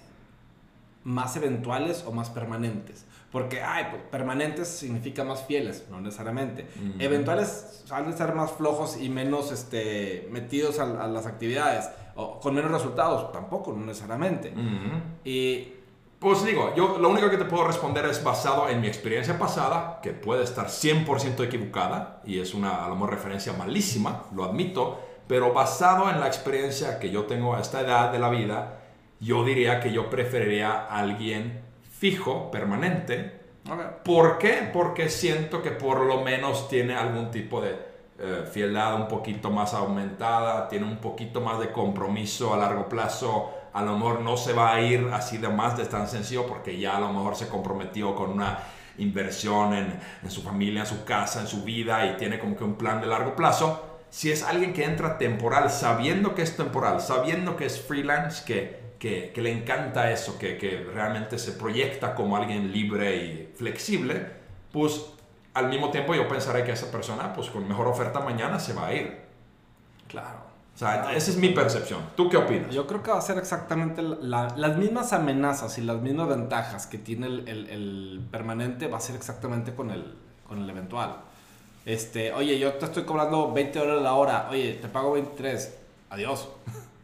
¿Más 1.04 1.36
eventuales 1.36 2.04
o 2.06 2.12
más 2.12 2.30
permanentes? 2.30 3.06
Porque, 3.32 3.62
ay, 3.62 3.86
pues, 3.90 4.02
permanentes 4.10 4.68
significa 4.68 5.24
más 5.24 5.44
fieles, 5.46 5.86
no 5.90 6.00
necesariamente. 6.00 6.66
Eventuales 6.98 7.84
han 7.90 8.10
de 8.10 8.16
ser 8.16 8.34
más 8.34 8.52
flojos 8.52 8.98
y 9.00 9.08
menos 9.08 9.50
este, 9.52 10.28
metidos 10.30 10.78
a, 10.78 11.04
a 11.04 11.06
las 11.06 11.26
actividades. 11.26 11.88
O 12.16 12.38
con 12.40 12.54
menos 12.54 12.70
resultados, 12.70 13.32
tampoco, 13.32 13.72
no 13.72 13.84
necesariamente. 13.86 14.52
Y 15.24 15.72
Pues 16.18 16.44
digo, 16.44 16.72
yo 16.76 16.98
lo 17.00 17.08
único 17.08 17.28
que 17.30 17.36
te 17.36 17.44
puedo 17.44 17.64
responder 17.66 18.04
es 18.06 18.22
basado 18.22 18.68
en 18.68 18.80
mi 18.80 18.86
experiencia 18.86 19.40
pasada, 19.40 19.98
que 20.00 20.12
puede 20.12 20.44
estar 20.44 20.66
100% 20.68 21.42
equivocada, 21.44 22.20
y 22.24 22.38
es 22.38 22.54
una, 22.54 22.84
a 22.84 22.88
lo 22.88 22.94
mejor, 22.94 23.10
referencia 23.10 23.52
malísima, 23.54 24.22
lo 24.32 24.44
admito, 24.44 25.00
pero 25.26 25.52
basado 25.52 26.08
en 26.10 26.20
la 26.20 26.28
experiencia 26.28 27.00
que 27.00 27.10
yo 27.10 27.24
tengo 27.24 27.56
a 27.56 27.60
esta 27.60 27.80
edad 27.80 28.12
de 28.12 28.20
la 28.20 28.28
vida, 28.28 28.78
yo 29.18 29.44
diría 29.44 29.80
que 29.80 29.92
yo 29.92 30.10
preferiría 30.10 30.70
a 30.70 31.00
alguien 31.00 31.60
fijo, 31.98 32.52
permanente. 32.52 33.40
¿Por 34.04 34.38
qué? 34.38 34.70
Porque 34.72 35.08
siento 35.08 35.60
que 35.60 35.70
por 35.72 36.02
lo 36.06 36.20
menos 36.22 36.68
tiene 36.68 36.94
algún 36.94 37.32
tipo 37.32 37.60
de 37.60 37.91
eh, 38.24 38.44
fieldad 38.48 38.94
un 38.94 39.08
poquito 39.08 39.50
más 39.50 39.74
aumentada, 39.74 40.68
tiene 40.68 40.86
un 40.86 40.98
poquito 40.98 41.40
más 41.40 41.58
de 41.58 41.72
compromiso 41.72 42.54
a 42.54 42.56
largo 42.56 42.88
plazo, 42.88 43.50
a 43.72 43.82
lo 43.82 43.94
mejor 43.94 44.20
no 44.20 44.36
se 44.36 44.52
va 44.52 44.74
a 44.74 44.80
ir 44.80 45.10
así 45.12 45.38
de 45.38 45.48
más 45.48 45.76
de 45.76 45.86
tan 45.86 46.06
sencillo 46.06 46.46
porque 46.46 46.78
ya 46.78 46.98
a 46.98 47.00
lo 47.00 47.12
mejor 47.12 47.34
se 47.34 47.48
comprometió 47.48 48.14
con 48.14 48.30
una 48.30 48.60
inversión 48.98 49.74
en, 49.74 49.98
en 50.22 50.30
su 50.30 50.40
familia, 50.42 50.82
en 50.82 50.86
su 50.86 51.04
casa, 51.04 51.40
en 51.40 51.48
su 51.48 51.64
vida 51.64 52.06
y 52.06 52.16
tiene 52.16 52.38
como 52.38 52.56
que 52.56 52.62
un 52.62 52.76
plan 52.76 53.00
de 53.00 53.08
largo 53.08 53.34
plazo. 53.34 53.98
Si 54.08 54.30
es 54.30 54.44
alguien 54.44 54.72
que 54.72 54.84
entra 54.84 55.18
temporal, 55.18 55.68
sabiendo 55.68 56.36
que 56.36 56.42
es 56.42 56.56
temporal, 56.56 57.00
sabiendo 57.00 57.56
que 57.56 57.66
es 57.66 57.80
freelance, 57.80 58.44
que, 58.44 58.92
que, 59.00 59.32
que 59.34 59.42
le 59.42 59.50
encanta 59.50 60.12
eso, 60.12 60.38
que, 60.38 60.58
que 60.58 60.86
realmente 60.94 61.40
se 61.40 61.50
proyecta 61.50 62.14
como 62.14 62.36
alguien 62.36 62.70
libre 62.70 63.16
y 63.16 63.52
flexible, 63.56 64.26
pues 64.70 65.06
al 65.54 65.68
mismo 65.68 65.90
tiempo 65.90 66.14
yo 66.14 66.26
pensaré 66.28 66.64
que 66.64 66.72
esa 66.72 66.90
persona, 66.90 67.32
pues 67.34 67.50
con 67.50 67.66
mejor 67.68 67.86
oferta 67.88 68.20
mañana 68.20 68.58
se 68.58 68.72
va 68.72 68.86
a 68.88 68.94
ir. 68.94 69.20
claro. 70.08 70.52
O 70.74 70.78
sea, 70.78 71.12
esa 71.14 71.30
es 71.30 71.36
mi 71.36 71.50
percepción. 71.50 72.00
¿Tú 72.16 72.30
qué 72.30 72.38
opinas? 72.38 72.70
Yo 72.74 72.86
creo 72.86 73.02
que 73.02 73.10
va 73.10 73.18
a 73.18 73.20
ser 73.20 73.36
exactamente 73.36 74.00
la- 74.00 74.54
las 74.56 74.78
mismas 74.78 75.12
amenazas 75.12 75.76
y 75.76 75.82
las 75.82 76.00
mismas 76.00 76.28
ventajas 76.28 76.86
que 76.86 76.96
tiene 76.96 77.26
el, 77.26 77.46
el- 77.46 77.68
el 77.68 78.26
permanente, 78.30 78.88
va 78.88 78.96
a 78.96 79.00
ser 79.00 79.14
exactamente 79.14 79.74
con 79.74 79.90
el, 79.90 80.14
con 80.48 80.62
el 80.62 80.70
eventual. 80.70 81.16
Este, 81.84 82.32
oye, 82.32 82.58
yo 82.58 82.72
te 82.72 82.86
estoy 82.86 83.02
cobrando 83.04 83.52
20 83.52 83.78
dólares 83.78 84.02
la 84.02 84.14
hora, 84.14 84.48
oye, 84.50 84.78
te 84.80 84.88
pago 84.88 85.12
23, 85.12 85.76
adiós. 86.08 86.48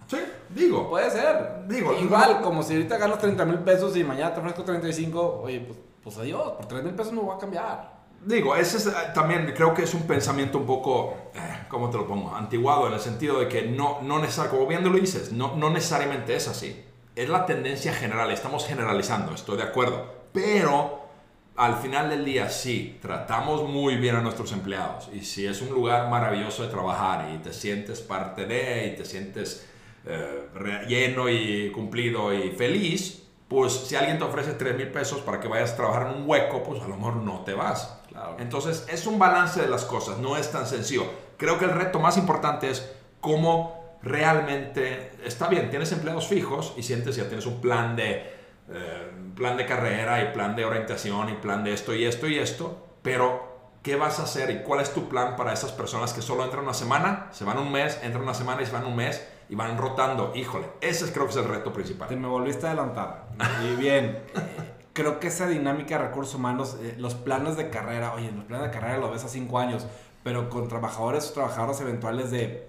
Sí, 0.07 0.17
digo. 0.49 0.89
Puede 0.89 1.11
ser. 1.11 1.67
Digo, 1.69 1.93
Igual, 1.93 2.37
no- 2.39 2.43
como 2.43 2.63
si 2.63 2.73
ahorita 2.73 2.97
ganas 2.97 3.19
30 3.19 3.45
mil 3.45 3.59
pesos 3.59 3.95
y 3.99 4.03
mañana 4.03 4.33
te 4.33 4.41
ofrezco 4.41 4.65
35, 4.65 5.43
oye, 5.45 5.61
pues, 5.61 5.79
pues 6.03 6.17
adiós, 6.17 6.53
por 6.53 6.65
3 6.67 6.83
mil 6.85 6.95
pesos 6.95 7.13
no 7.13 7.21
voy 7.21 7.37
a 7.37 7.39
cambiar. 7.39 7.98
Digo, 8.25 8.57
ese 8.57 8.79
es 8.79 8.87
eh, 8.87 8.93
también, 9.15 9.53
creo 9.57 9.73
que 9.73 9.85
es 9.85 9.95
un 9.95 10.03
pensamiento 10.03 10.59
un 10.59 10.67
poco, 10.67 11.31
eh, 11.35 11.67
¿cómo 11.69 11.89
te 11.89 11.97
lo 11.97 12.07
pongo? 12.07 12.35
Antiguado 12.35 12.89
en 12.89 12.95
el 12.95 13.01
sentido 13.01 13.39
de 13.41 13.49
que 13.49 13.63
no, 13.63 14.01
no 14.03 14.19
necesariamente, 14.19 14.57
como 14.57 14.69
bien 14.69 14.85
lo 14.85 14.99
dices, 14.99 15.33
no, 15.33 15.57
no 15.57 15.71
necesariamente 15.71 16.35
es 16.35 16.49
así. 16.49 16.85
Es 17.15 17.29
la 17.29 17.47
tendencia 17.47 17.93
general, 17.93 18.31
estamos 18.31 18.67
generalizando, 18.67 19.35
estoy 19.35 19.57
de 19.57 19.65
acuerdo. 19.65 20.15
Pero 20.33 21.09
al 21.57 21.77
final 21.77 22.09
del 22.09 22.25
día, 22.25 22.49
sí, 22.51 22.99
tratamos 23.03 23.69
muy 23.69 23.97
bien 23.97 24.15
a 24.15 24.21
nuestros 24.21 24.53
empleados. 24.53 25.11
Y 25.13 25.23
si 25.23 25.45
es 25.45 25.61
un 25.61 25.71
lugar 25.71 26.09
maravilloso 26.09 26.63
de 26.63 26.69
trabajar 26.69 27.33
y 27.35 27.39
te 27.39 27.53
sientes 27.53 28.01
parte 28.01 28.47
de, 28.47 28.87
y 28.87 28.97
te 28.97 29.05
sientes 29.05 29.69
eh, 30.07 30.49
lleno 30.87 31.29
y 31.29 31.73
cumplido 31.73 32.33
y 32.33 32.51
feliz, 32.53 33.25
pues 33.49 33.73
si 33.73 33.97
alguien 33.97 34.19
te 34.19 34.25
ofrece 34.25 34.53
3 34.53 34.77
mil 34.77 34.89
pesos 34.89 35.21
para 35.21 35.41
que 35.41 35.49
vayas 35.49 35.73
a 35.73 35.77
trabajar 35.77 36.09
en 36.09 36.23
un 36.23 36.29
hueco, 36.29 36.63
pues 36.63 36.81
a 36.81 36.87
lo 36.87 36.97
mejor 36.97 37.17
no 37.17 37.41
te 37.41 37.55
vas. 37.55 37.98
Claro. 38.19 38.37
Entonces 38.41 38.87
es 38.89 39.07
un 39.07 39.19
balance 39.19 39.61
de 39.63 39.69
las 39.69 39.85
cosas, 39.85 40.19
no 40.19 40.37
es 40.37 40.51
tan 40.51 40.67
sencillo. 40.67 41.05
Creo 41.37 41.59
que 41.59 41.65
el 41.67 41.71
reto 41.73 42.01
más 42.01 42.17
importante 42.17 42.69
es 42.71 42.91
cómo 43.21 43.97
realmente, 44.03 45.13
está 45.25 45.49
bien, 45.49 45.71
tienes 45.71 45.93
empleados 45.93 46.27
fijos 46.29 46.75
y 46.77 46.83
sientes 46.83 47.17
ya 47.17 47.25
tienes 47.29 47.47
un 47.47 47.61
plan 47.61 47.95
de, 47.97 48.33
eh, 48.71 49.11
plan 49.37 49.57
de 49.57 49.67
carrera 49.67 50.23
y 50.23 50.33
plan 50.33 50.55
de 50.57 50.65
orientación 50.65 51.29
y 51.31 51.35
plan 51.35 51.63
de 51.65 51.73
esto 51.75 51.95
y 51.95 52.05
esto 52.05 52.27
y 52.29 52.39
esto, 52.39 52.87
pero 53.03 53.57
¿qué 53.83 53.97
vas 53.97 54.19
a 54.19 54.25
hacer 54.25 54.51
y 54.51 54.63
cuál 54.63 54.81
es 54.81 54.93
tu 54.93 55.09
plan 55.09 55.37
para 55.37 55.53
esas 55.53 55.73
personas 55.73 56.13
que 56.13 56.23
solo 56.23 56.45
entran 56.45 56.63
una 56.65 56.75
semana, 56.75 57.29
se 57.33 57.45
van 57.45 57.59
un 57.59 57.71
mes, 57.73 57.99
entran 58.03 58.23
una 58.23 58.35
semana 58.35 58.63
y 58.63 58.67
se 58.67 58.73
van 58.73 58.85
un 58.87 58.97
mes 58.97 59.27
y 59.49 59.55
van 59.55 59.79
rotando? 59.79 60.33
Híjole, 60.35 60.67
ese 60.81 61.05
es- 61.07 61.11
creo 61.13 61.25
que 61.27 61.31
es 61.33 61.37
el 61.39 61.45
reto 61.45 61.73
principal. 61.73 62.09
Te 62.09 62.17
me 62.17 62.29
volviste 62.29 62.67
a 62.67 62.71
adelantar. 62.71 63.27
Y 63.65 63.77
bien, 63.77 64.19
creo 64.99 65.21
que 65.21 65.29
esa 65.29 65.47
dinámica 65.47 65.97
de 65.97 66.09
recursos 66.09 66.35
humanos, 66.35 66.77
eh, 66.83 66.97
los 66.99 67.15
planes 67.15 67.57
de 67.57 67.71
carrera, 67.71 68.15
oye, 68.15 68.33
los 68.33 68.47
planes 68.47 68.67
de 68.67 68.73
carrera 68.73 68.99
lo 68.99 69.09
ves 69.13 69.23
a 69.23 69.29
cinco 69.29 69.61
años, 69.61 69.87
pero 70.25 70.51
con 70.51 70.67
trabajadores 70.67 71.31
o 71.31 71.35
trabajadoras 71.35 71.81
eventuales 71.81 72.33
de 72.33 72.67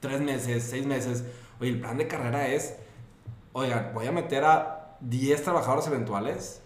tres 0.00 0.22
meses, 0.22 0.64
seis 0.64 0.86
meses, 0.86 1.24
oye, 1.60 1.72
el 1.72 1.80
plan 1.80 1.98
de 1.98 2.08
carrera 2.08 2.48
es, 2.48 2.76
oigan, 3.52 3.90
voy 3.92 4.06
a 4.06 4.12
meter 4.12 4.44
a 4.44 4.96
10 5.00 5.42
trabajadores 5.42 5.86
eventuales, 5.88 6.62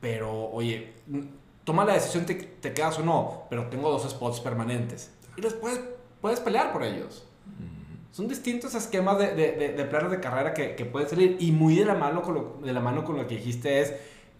pero, 0.00 0.48
oye, 0.50 0.94
toma 1.64 1.84
la 1.84 1.94
decisión, 1.94 2.24
te, 2.24 2.36
te 2.36 2.72
quedas 2.72 3.00
o 3.00 3.02
no, 3.02 3.46
pero 3.50 3.66
tengo 3.66 3.90
dos 3.90 4.08
spots 4.08 4.38
permanentes. 4.38 5.10
Y 5.36 5.40
después 5.40 5.80
puedes 6.20 6.38
pelear 6.38 6.72
por 6.72 6.84
ellos. 6.84 7.27
Son 8.10 8.26
distintos 8.26 8.74
esquemas 8.74 9.18
de, 9.18 9.34
de, 9.34 9.72
de, 9.72 9.84
planes 9.84 10.10
de 10.10 10.20
carrera 10.20 10.54
que, 10.54 10.74
que 10.74 10.84
pueden 10.84 11.08
salir 11.08 11.36
y 11.40 11.52
muy 11.52 11.76
de 11.76 11.84
la, 11.84 11.94
mano 11.94 12.22
con 12.22 12.34
lo, 12.34 12.58
de 12.62 12.72
la 12.72 12.80
mano 12.80 13.04
con 13.04 13.16
lo 13.16 13.26
que 13.26 13.36
dijiste 13.36 13.80
es, 13.80 13.94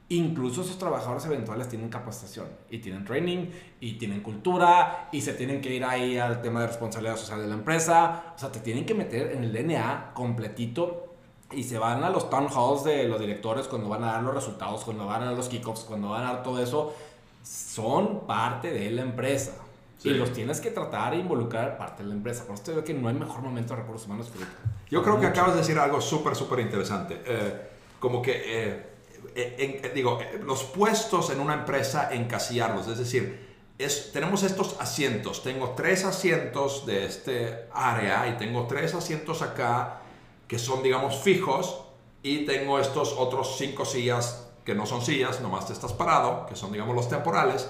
incluso 0.08 0.62
esos 0.62 0.78
trabajadores 0.78 1.26
eventuales 1.26 1.68
tienen 1.68 1.90
capacitación 1.90 2.48
y 2.70 2.78
tienen 2.78 3.04
training 3.04 3.50
y 3.80 3.98
tienen 3.98 4.20
cultura 4.20 5.08
y 5.12 5.20
se 5.20 5.34
tienen 5.34 5.60
que 5.60 5.74
ir 5.74 5.84
ahí 5.84 6.16
al 6.18 6.40
tema 6.40 6.62
de 6.62 6.68
responsabilidad 6.68 7.16
social 7.16 7.40
de 7.40 7.48
la 7.48 7.54
empresa. 7.54 8.32
O 8.34 8.38
sea, 8.38 8.50
te 8.50 8.60
tienen 8.60 8.86
que 8.86 8.94
meter 8.94 9.32
en 9.32 9.44
el 9.44 9.52
DNA 9.52 10.12
completito 10.14 11.14
y 11.52 11.62
se 11.62 11.78
van 11.78 12.02
a 12.04 12.10
los 12.10 12.30
town 12.30 12.48
halls 12.48 12.84
de 12.84 13.06
los 13.06 13.20
directores 13.20 13.68
cuando 13.68 13.88
van 13.88 14.02
a 14.04 14.12
dar 14.12 14.22
los 14.22 14.34
resultados, 14.34 14.84
cuando 14.84 15.06
van 15.06 15.22
a 15.22 15.26
dar 15.26 15.34
los 15.34 15.48
kickoffs, 15.48 15.84
cuando 15.84 16.10
van 16.10 16.24
a 16.24 16.32
dar 16.32 16.42
todo 16.42 16.62
eso. 16.62 16.94
Son 17.42 18.26
parte 18.26 18.70
de 18.70 18.90
la 18.90 19.02
empresa. 19.02 19.52
Y 20.04 20.10
los 20.10 20.32
tienes 20.32 20.60
que 20.60 20.70
tratar 20.70 21.14
e 21.14 21.18
involucrar 21.18 21.76
parte 21.76 22.02
de 22.02 22.08
la 22.08 22.14
empresa. 22.14 22.44
Por 22.46 22.54
eso 22.54 22.72
veo 22.72 22.84
que 22.84 22.94
no 22.94 23.08
hay 23.08 23.14
mejor 23.14 23.42
momento 23.42 23.74
de 23.74 23.80
recursos 23.80 24.06
humanos 24.06 24.30
que 24.30 24.38
Yo 24.90 25.02
creo 25.02 25.18
que 25.18 25.26
acabas 25.26 25.54
de 25.54 25.60
decir 25.60 25.78
algo 25.78 26.00
súper, 26.00 26.36
súper 26.36 26.60
interesante. 26.60 27.20
Eh, 27.26 27.68
como 27.98 28.22
que, 28.22 28.42
eh, 28.46 28.86
eh, 29.34 29.92
digo, 29.94 30.20
los 30.44 30.62
puestos 30.64 31.30
en 31.30 31.40
una 31.40 31.54
empresa, 31.54 32.10
encasillarlos. 32.12 32.86
Es 32.86 32.98
decir, 32.98 33.48
es, 33.76 34.12
tenemos 34.12 34.44
estos 34.44 34.76
asientos. 34.78 35.42
Tengo 35.42 35.70
tres 35.70 36.04
asientos 36.04 36.86
de 36.86 37.04
este 37.04 37.66
área 37.72 38.28
y 38.28 38.36
tengo 38.36 38.68
tres 38.68 38.94
asientos 38.94 39.42
acá 39.42 40.02
que 40.46 40.60
son, 40.60 40.82
digamos, 40.82 41.16
fijos. 41.16 41.82
Y 42.22 42.46
tengo 42.46 42.78
estos 42.78 43.14
otros 43.16 43.56
cinco 43.58 43.84
sillas 43.84 44.48
que 44.64 44.74
no 44.74 44.86
son 44.86 45.02
sillas, 45.02 45.40
nomás 45.40 45.66
te 45.66 45.72
estás 45.72 45.92
parado, 45.92 46.44
que 46.46 46.54
son, 46.54 46.70
digamos, 46.70 46.94
los 46.94 47.08
temporales 47.08 47.68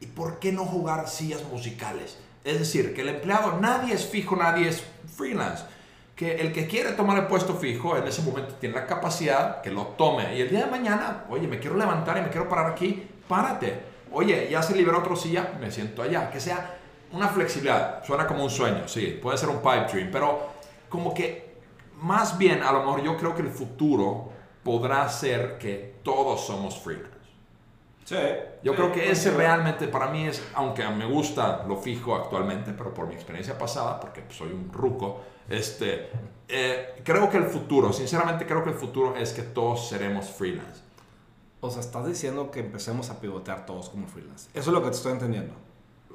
¿Y 0.00 0.06
por 0.06 0.38
qué 0.38 0.52
no 0.52 0.64
jugar 0.64 1.08
sillas 1.08 1.42
musicales? 1.44 2.18
Es 2.44 2.58
decir, 2.58 2.94
que 2.94 3.00
el 3.00 3.08
empleado, 3.08 3.58
nadie 3.60 3.94
es 3.94 4.06
fijo, 4.06 4.36
nadie 4.36 4.68
es 4.68 4.84
freelance. 5.14 5.64
Que 6.14 6.36
el 6.36 6.52
que 6.52 6.66
quiere 6.66 6.92
tomar 6.92 7.18
el 7.18 7.26
puesto 7.26 7.54
fijo 7.54 7.96
en 7.96 8.06
ese 8.06 8.22
momento 8.22 8.54
tiene 8.54 8.74
la 8.74 8.86
capacidad 8.86 9.60
que 9.62 9.70
lo 9.70 9.82
tome. 9.88 10.36
Y 10.36 10.42
el 10.42 10.50
día 10.50 10.64
de 10.64 10.70
mañana, 10.70 11.24
oye, 11.28 11.46
me 11.46 11.58
quiero 11.58 11.76
levantar 11.76 12.18
y 12.18 12.22
me 12.22 12.30
quiero 12.30 12.48
parar 12.48 12.70
aquí, 12.70 13.06
párate. 13.28 13.80
Oye, 14.12 14.48
ya 14.50 14.62
se 14.62 14.74
liberó 14.74 15.00
otra 15.00 15.16
silla, 15.16 15.56
me 15.60 15.70
siento 15.70 16.02
allá. 16.02 16.30
Que 16.30 16.40
sea 16.40 16.78
una 17.12 17.28
flexibilidad. 17.28 18.04
Suena 18.04 18.26
como 18.26 18.44
un 18.44 18.50
sueño, 18.50 18.88
sí, 18.88 19.18
puede 19.22 19.36
ser 19.38 19.48
un 19.48 19.58
pipe 19.58 19.86
dream, 19.92 20.10
pero 20.10 20.50
como 20.88 21.12
que 21.12 21.46
más 22.00 22.36
bien, 22.36 22.62
a 22.62 22.72
lo 22.72 22.80
mejor 22.80 23.02
yo 23.02 23.16
creo 23.16 23.34
que 23.34 23.42
el 23.42 23.50
futuro 23.50 24.30
podrá 24.62 25.08
ser 25.08 25.58
que 25.58 25.96
todos 26.02 26.46
somos 26.46 26.78
freelance. 26.78 27.15
Yo 28.62 28.74
creo 28.74 28.92
que 28.92 29.10
ese 29.10 29.32
realmente 29.32 29.88
para 29.88 30.08
mí 30.08 30.26
es, 30.26 30.42
aunque 30.54 30.86
me 30.88 31.06
gusta 31.06 31.64
lo 31.66 31.76
fijo 31.76 32.14
actualmente, 32.14 32.72
pero 32.72 32.94
por 32.94 33.08
mi 33.08 33.14
experiencia 33.14 33.58
pasada, 33.58 33.98
porque 33.98 34.24
soy 34.30 34.52
un 34.52 34.72
ruco, 34.72 35.22
este, 35.48 36.10
eh, 36.48 37.00
creo 37.04 37.28
que 37.28 37.36
el 37.36 37.46
futuro, 37.46 37.92
sinceramente 37.92 38.46
creo 38.46 38.62
que 38.62 38.70
el 38.70 38.76
futuro 38.76 39.16
es 39.16 39.32
que 39.32 39.42
todos 39.42 39.88
seremos 39.88 40.26
freelance. 40.26 40.82
O 41.60 41.70
sea, 41.70 41.80
estás 41.80 42.06
diciendo 42.06 42.50
que 42.50 42.60
empecemos 42.60 43.10
a 43.10 43.20
pivotear 43.20 43.66
todos 43.66 43.88
como 43.88 44.06
freelance. 44.06 44.48
Eso 44.54 44.70
es 44.70 44.74
lo 44.74 44.82
que 44.82 44.90
te 44.90 44.96
estoy 44.96 45.12
entendiendo. 45.12 45.54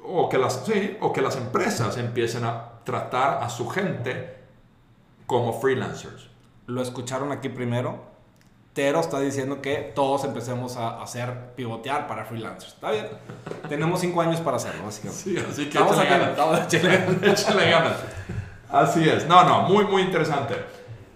O 0.04 0.28
que 0.28 0.38
las, 0.38 0.64
sí, 0.64 0.96
o 1.00 1.12
que 1.12 1.20
las 1.20 1.36
empresas 1.36 1.98
empiecen 1.98 2.44
a 2.44 2.80
tratar 2.84 3.42
a 3.42 3.50
su 3.50 3.68
gente 3.68 4.36
como 5.26 5.52
freelancers. 5.60 6.30
Lo 6.66 6.80
escucharon 6.80 7.32
aquí 7.32 7.48
primero 7.50 8.11
Tero 8.72 9.00
está 9.00 9.20
diciendo 9.20 9.60
que 9.60 9.92
todos 9.94 10.24
empecemos 10.24 10.76
a 10.78 11.02
hacer 11.02 11.52
pivotear 11.54 12.06
para 12.06 12.24
freelancers. 12.24 12.72
Está 12.72 12.90
bien. 12.90 13.06
Tenemos 13.68 14.00
cinco 14.00 14.22
años 14.22 14.40
para 14.40 14.56
hacerlo, 14.56 14.84
básicamente. 14.84 15.22
Sí, 15.22 15.36
así 15.36 15.68
que 15.68 15.78
Vamos 15.78 15.98
échale, 16.02 17.70
ganas. 17.70 17.96
Así 18.70 19.06
es. 19.06 19.26
No, 19.26 19.44
no, 19.44 19.62
muy, 19.62 19.84
muy 19.84 20.02
interesante. 20.02 20.54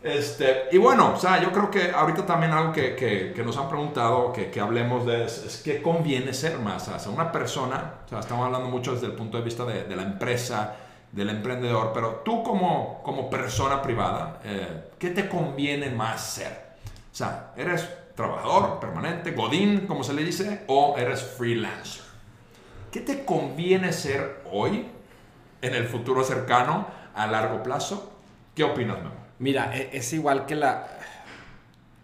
Este, 0.02 0.68
y 0.70 0.76
bueno, 0.78 1.14
o 1.14 1.18
sea, 1.18 1.42
yo 1.42 1.50
creo 1.50 1.70
que 1.70 1.90
ahorita 1.90 2.26
también 2.26 2.52
algo 2.52 2.72
que, 2.72 2.94
que, 2.94 3.32
que 3.34 3.42
nos 3.42 3.56
han 3.56 3.68
preguntado, 3.68 4.32
que, 4.32 4.50
que 4.50 4.60
hablemos 4.60 5.06
de 5.06 5.24
es, 5.24 5.42
es 5.44 5.62
qué 5.62 5.80
conviene 5.80 6.34
ser 6.34 6.58
más. 6.58 6.86
O 6.88 6.98
sea, 6.98 7.10
una 7.10 7.32
persona, 7.32 7.94
o 8.04 8.08
sea, 8.08 8.20
estamos 8.20 8.44
hablando 8.44 8.68
mucho 8.68 8.92
desde 8.92 9.06
el 9.06 9.14
punto 9.14 9.38
de 9.38 9.44
vista 9.44 9.64
de, 9.64 9.84
de 9.84 9.96
la 9.96 10.02
empresa, 10.02 10.76
del 11.10 11.30
emprendedor, 11.30 11.92
pero 11.94 12.20
tú 12.24 12.42
como, 12.42 13.02
como 13.02 13.30
persona 13.30 13.80
privada, 13.80 14.40
eh, 14.44 14.90
¿qué 14.98 15.10
te 15.10 15.28
conviene 15.28 15.90
más 15.90 16.20
ser? 16.20 16.65
O 17.16 17.18
sea, 17.18 17.54
¿eres 17.56 17.88
trabajador 18.14 18.78
permanente, 18.78 19.30
godín, 19.30 19.86
como 19.86 20.04
se 20.04 20.12
le 20.12 20.22
dice, 20.22 20.64
o 20.66 20.96
eres 20.98 21.22
freelancer? 21.22 22.02
¿Qué 22.92 23.00
te 23.00 23.24
conviene 23.24 23.94
ser 23.94 24.42
hoy, 24.52 24.84
en 25.62 25.74
el 25.74 25.86
futuro 25.86 26.22
cercano, 26.22 26.86
a 27.14 27.26
largo 27.26 27.62
plazo? 27.62 28.12
¿Qué 28.54 28.64
opinas, 28.64 28.98
Memo? 28.98 29.14
Mira, 29.38 29.74
e, 29.74 29.96
es 29.96 30.12
igual 30.12 30.44
que 30.44 30.56
la... 30.56 30.88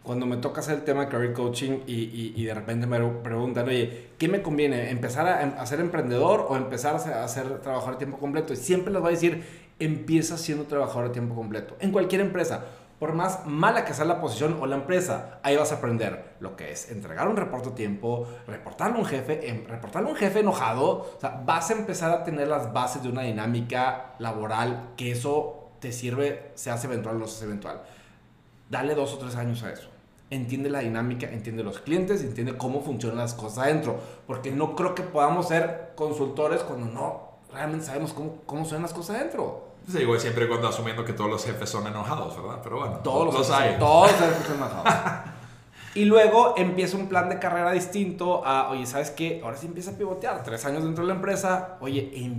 Cuando 0.02 0.24
me 0.24 0.38
toca 0.38 0.60
hacer 0.60 0.76
el 0.76 0.82
tema 0.82 1.02
de 1.02 1.08
career 1.08 1.34
coaching 1.34 1.80
y, 1.86 2.32
y, 2.34 2.44
de 2.44 2.54
repente 2.54 2.86
me 2.86 2.98
preguntan, 2.98 3.68
oye, 3.68 4.12
¿qué 4.16 4.28
me 4.28 4.40
conviene? 4.40 4.88
¿Empezar 4.88 5.28
a, 5.28 5.40
a, 5.60 5.66
ser 5.66 5.80
emprendedor 5.80 6.46
o 6.48 6.56
empezar 6.56 6.94
a 6.94 7.22
hacer 7.22 7.60
trabajador 7.60 7.96
a 7.96 7.98
tiempo 7.98 8.16
completo? 8.16 8.54
Y 8.54 8.56
siempre 8.56 8.90
les 8.90 9.02
voy 9.02 9.10
a 9.10 9.12
decir, 9.12 9.44
empieza 9.78 10.38
siendo 10.38 10.64
trabajador 10.64 11.10
a 11.10 11.12
tiempo 11.12 11.34
completo. 11.34 11.76
En 11.80 11.92
cualquier 11.92 12.22
empresa 12.22 12.64
por 13.02 13.14
más 13.14 13.46
mala 13.46 13.84
que 13.84 13.94
sea 13.94 14.04
la 14.04 14.20
posición 14.20 14.58
o 14.60 14.66
la 14.66 14.76
empresa, 14.76 15.40
ahí 15.42 15.56
vas 15.56 15.72
a 15.72 15.78
aprender 15.78 16.36
lo 16.38 16.54
que 16.54 16.70
es 16.70 16.88
entregar 16.88 17.26
un 17.26 17.36
reporte 17.36 17.70
a 17.70 17.74
tiempo, 17.74 18.28
reportarle 18.46 18.96
a 18.96 19.00
un 19.00 19.04
jefe, 19.04 19.50
em, 19.50 19.66
reportarle 19.66 20.08
a 20.08 20.12
un 20.12 20.16
jefe 20.16 20.38
enojado. 20.38 20.84
O 21.16 21.18
sea, 21.20 21.42
vas 21.44 21.68
a 21.70 21.72
empezar 21.72 22.12
a 22.12 22.22
tener 22.22 22.46
las 22.46 22.72
bases 22.72 23.02
de 23.02 23.08
una 23.08 23.22
dinámica 23.22 24.14
laboral 24.20 24.90
que 24.96 25.10
eso 25.10 25.72
te 25.80 25.90
sirve, 25.90 26.52
se 26.54 26.70
hace 26.70 26.86
eventual 26.86 27.16
o 27.16 27.18
no 27.18 27.26
se 27.26 27.38
hace 27.38 27.46
eventual. 27.46 27.82
Dale 28.70 28.94
dos 28.94 29.14
o 29.14 29.18
tres 29.18 29.34
años 29.34 29.64
a 29.64 29.72
eso. 29.72 29.88
Entiende 30.30 30.70
la 30.70 30.78
dinámica, 30.78 31.28
entiende 31.28 31.64
los 31.64 31.80
clientes, 31.80 32.22
entiende 32.22 32.56
cómo 32.56 32.82
funcionan 32.82 33.18
las 33.18 33.34
cosas 33.34 33.64
adentro. 33.64 33.98
Porque 34.28 34.52
no 34.52 34.76
creo 34.76 34.94
que 34.94 35.02
podamos 35.02 35.48
ser 35.48 35.90
consultores 35.96 36.62
cuando 36.62 36.86
no 36.86 37.32
realmente 37.52 37.84
sabemos 37.84 38.12
cómo, 38.12 38.42
cómo 38.46 38.64
suenan 38.64 38.82
las 38.82 38.92
cosas 38.92 39.16
adentro. 39.16 39.71
Sí, 39.90 39.98
digo, 39.98 40.18
siempre 40.18 40.48
cuando 40.48 40.68
asumiendo 40.68 41.04
que 41.04 41.12
todos 41.12 41.30
los 41.30 41.44
jefes 41.44 41.68
son 41.68 41.86
enojados, 41.86 42.36
¿verdad? 42.36 42.60
Pero 42.62 42.78
bueno, 42.78 42.98
todos 42.98 43.34
los, 43.34 43.50
hay. 43.50 43.78
todos 43.78 44.12
los 44.12 44.20
jefes 44.20 44.46
son 44.46 44.56
enojados. 44.56 45.30
y 45.94 46.04
luego 46.04 46.54
empieza 46.56 46.96
un 46.96 47.08
plan 47.08 47.28
de 47.28 47.38
carrera 47.38 47.72
distinto 47.72 48.44
a, 48.44 48.70
oye, 48.70 48.86
¿sabes 48.86 49.10
qué? 49.10 49.40
Ahora 49.42 49.56
sí 49.56 49.66
empieza 49.66 49.90
a 49.90 49.94
pivotear. 49.94 50.42
Tres 50.44 50.64
años 50.64 50.84
dentro 50.84 51.04
de 51.04 51.08
la 51.08 51.14
empresa, 51.14 51.76
oye, 51.80 52.32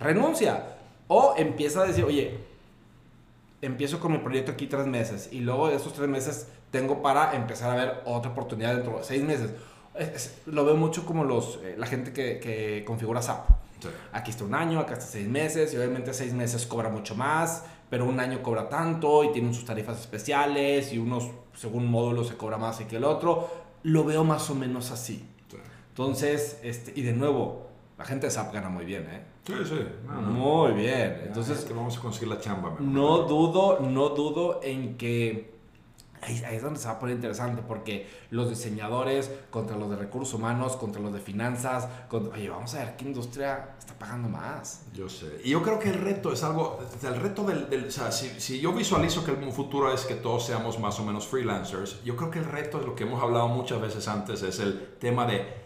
renuncia. 0.00 0.64
O 1.06 1.34
empieza 1.36 1.82
a 1.82 1.86
decir, 1.86 2.04
oye, 2.04 2.38
empiezo 3.62 4.00
con 4.00 4.12
mi 4.12 4.18
proyecto 4.18 4.52
aquí 4.52 4.66
tres 4.66 4.86
meses 4.86 5.28
y 5.32 5.40
luego 5.40 5.68
de 5.68 5.76
esos 5.76 5.92
tres 5.92 6.08
meses 6.08 6.48
tengo 6.70 7.02
para 7.02 7.34
empezar 7.34 7.70
a 7.70 7.74
ver 7.74 8.00
otra 8.04 8.30
oportunidad 8.30 8.74
dentro 8.74 8.98
de 8.98 9.04
seis 9.04 9.22
meses. 9.22 9.50
lo 10.46 10.64
veo 10.64 10.76
mucho 10.76 11.04
como 11.04 11.24
los, 11.24 11.58
eh, 11.62 11.74
la 11.76 11.86
gente 11.86 12.12
que, 12.12 12.38
que 12.38 12.84
configura 12.86 13.22
SAP. 13.22 13.59
Aquí 14.12 14.30
está 14.30 14.44
un 14.44 14.54
año, 14.54 14.80
acá 14.80 14.94
está 14.94 15.06
seis 15.06 15.28
meses, 15.28 15.72
y 15.72 15.76
obviamente 15.76 16.12
seis 16.14 16.32
meses 16.32 16.66
cobra 16.66 16.88
mucho 16.88 17.14
más, 17.14 17.64
pero 17.88 18.04
un 18.04 18.20
año 18.20 18.42
cobra 18.42 18.68
tanto 18.68 19.24
y 19.24 19.32
tienen 19.32 19.52
sus 19.54 19.64
tarifas 19.64 20.00
especiales 20.00 20.92
y 20.92 20.98
unos, 20.98 21.28
según 21.54 21.90
módulo, 21.90 22.24
se 22.24 22.36
cobra 22.36 22.58
más 22.58 22.78
que 22.80 22.96
el 22.96 23.04
otro. 23.04 23.48
Lo 23.82 24.04
veo 24.04 24.24
más 24.24 24.48
o 24.50 24.54
menos 24.54 24.90
así. 24.90 25.26
Entonces, 25.88 26.60
este, 26.62 26.92
y 26.94 27.02
de 27.02 27.12
nuevo, 27.12 27.66
la 27.98 28.04
gente 28.04 28.26
de 28.26 28.30
SAP 28.30 28.54
gana 28.54 28.68
muy 28.68 28.84
bien, 28.84 29.06
¿eh? 29.10 29.22
Sí, 29.44 29.54
sí. 29.64 29.80
Muy 30.08 30.72
bien. 30.72 31.22
Entonces, 31.26 31.64
que 31.64 31.72
vamos 31.72 31.98
a 31.98 32.00
conseguir 32.00 32.28
la 32.28 32.40
chamba. 32.40 32.76
No 32.78 33.22
dudo, 33.22 33.80
no 33.80 34.10
dudo 34.10 34.60
en 34.62 34.96
que 34.96 35.59
Ahí, 36.22 36.42
es 36.52 36.62
donde 36.62 36.78
se 36.78 36.86
va 36.86 36.94
a 36.94 36.98
poner 36.98 37.16
interesante 37.16 37.62
porque 37.66 38.08
los 38.30 38.48
diseñadores 38.48 39.30
contra 39.50 39.76
los 39.76 39.88
de 39.90 39.96
recursos 39.96 40.34
humanos, 40.34 40.76
contra 40.76 41.00
los 41.00 41.12
de 41.12 41.20
finanzas, 41.20 41.88
oye, 42.10 42.48
vamos 42.50 42.74
a 42.74 42.84
ver 42.84 42.96
qué 42.96 43.06
industria 43.06 43.74
está 43.78 43.94
pagando 43.94 44.28
más. 44.28 44.82
Yo 44.92 45.08
sé. 45.08 45.40
Y 45.44 45.50
yo 45.50 45.62
creo 45.62 45.78
que 45.78 45.88
el 45.88 45.94
reto 45.94 46.32
es 46.32 46.42
algo, 46.42 46.78
el 47.02 47.16
reto 47.16 47.44
del, 47.44 47.86
o 47.86 47.90
sea, 47.90 48.12
si, 48.12 48.40
si, 48.40 48.60
yo 48.60 48.72
visualizo 48.72 49.24
que 49.24 49.30
el 49.30 49.52
futuro 49.52 49.92
es 49.92 50.04
que 50.04 50.14
todos 50.14 50.46
seamos 50.46 50.78
más 50.78 50.98
o 51.00 51.04
menos 51.04 51.26
freelancers, 51.26 52.02
yo 52.04 52.16
creo 52.16 52.30
que 52.30 52.38
el 52.38 52.44
reto 52.44 52.80
es 52.80 52.86
lo 52.86 52.94
que 52.94 53.04
hemos 53.04 53.22
hablado 53.22 53.48
muchas 53.48 53.80
veces 53.80 54.06
antes, 54.08 54.42
es 54.42 54.58
el 54.60 54.96
tema 54.98 55.26
de 55.26 55.60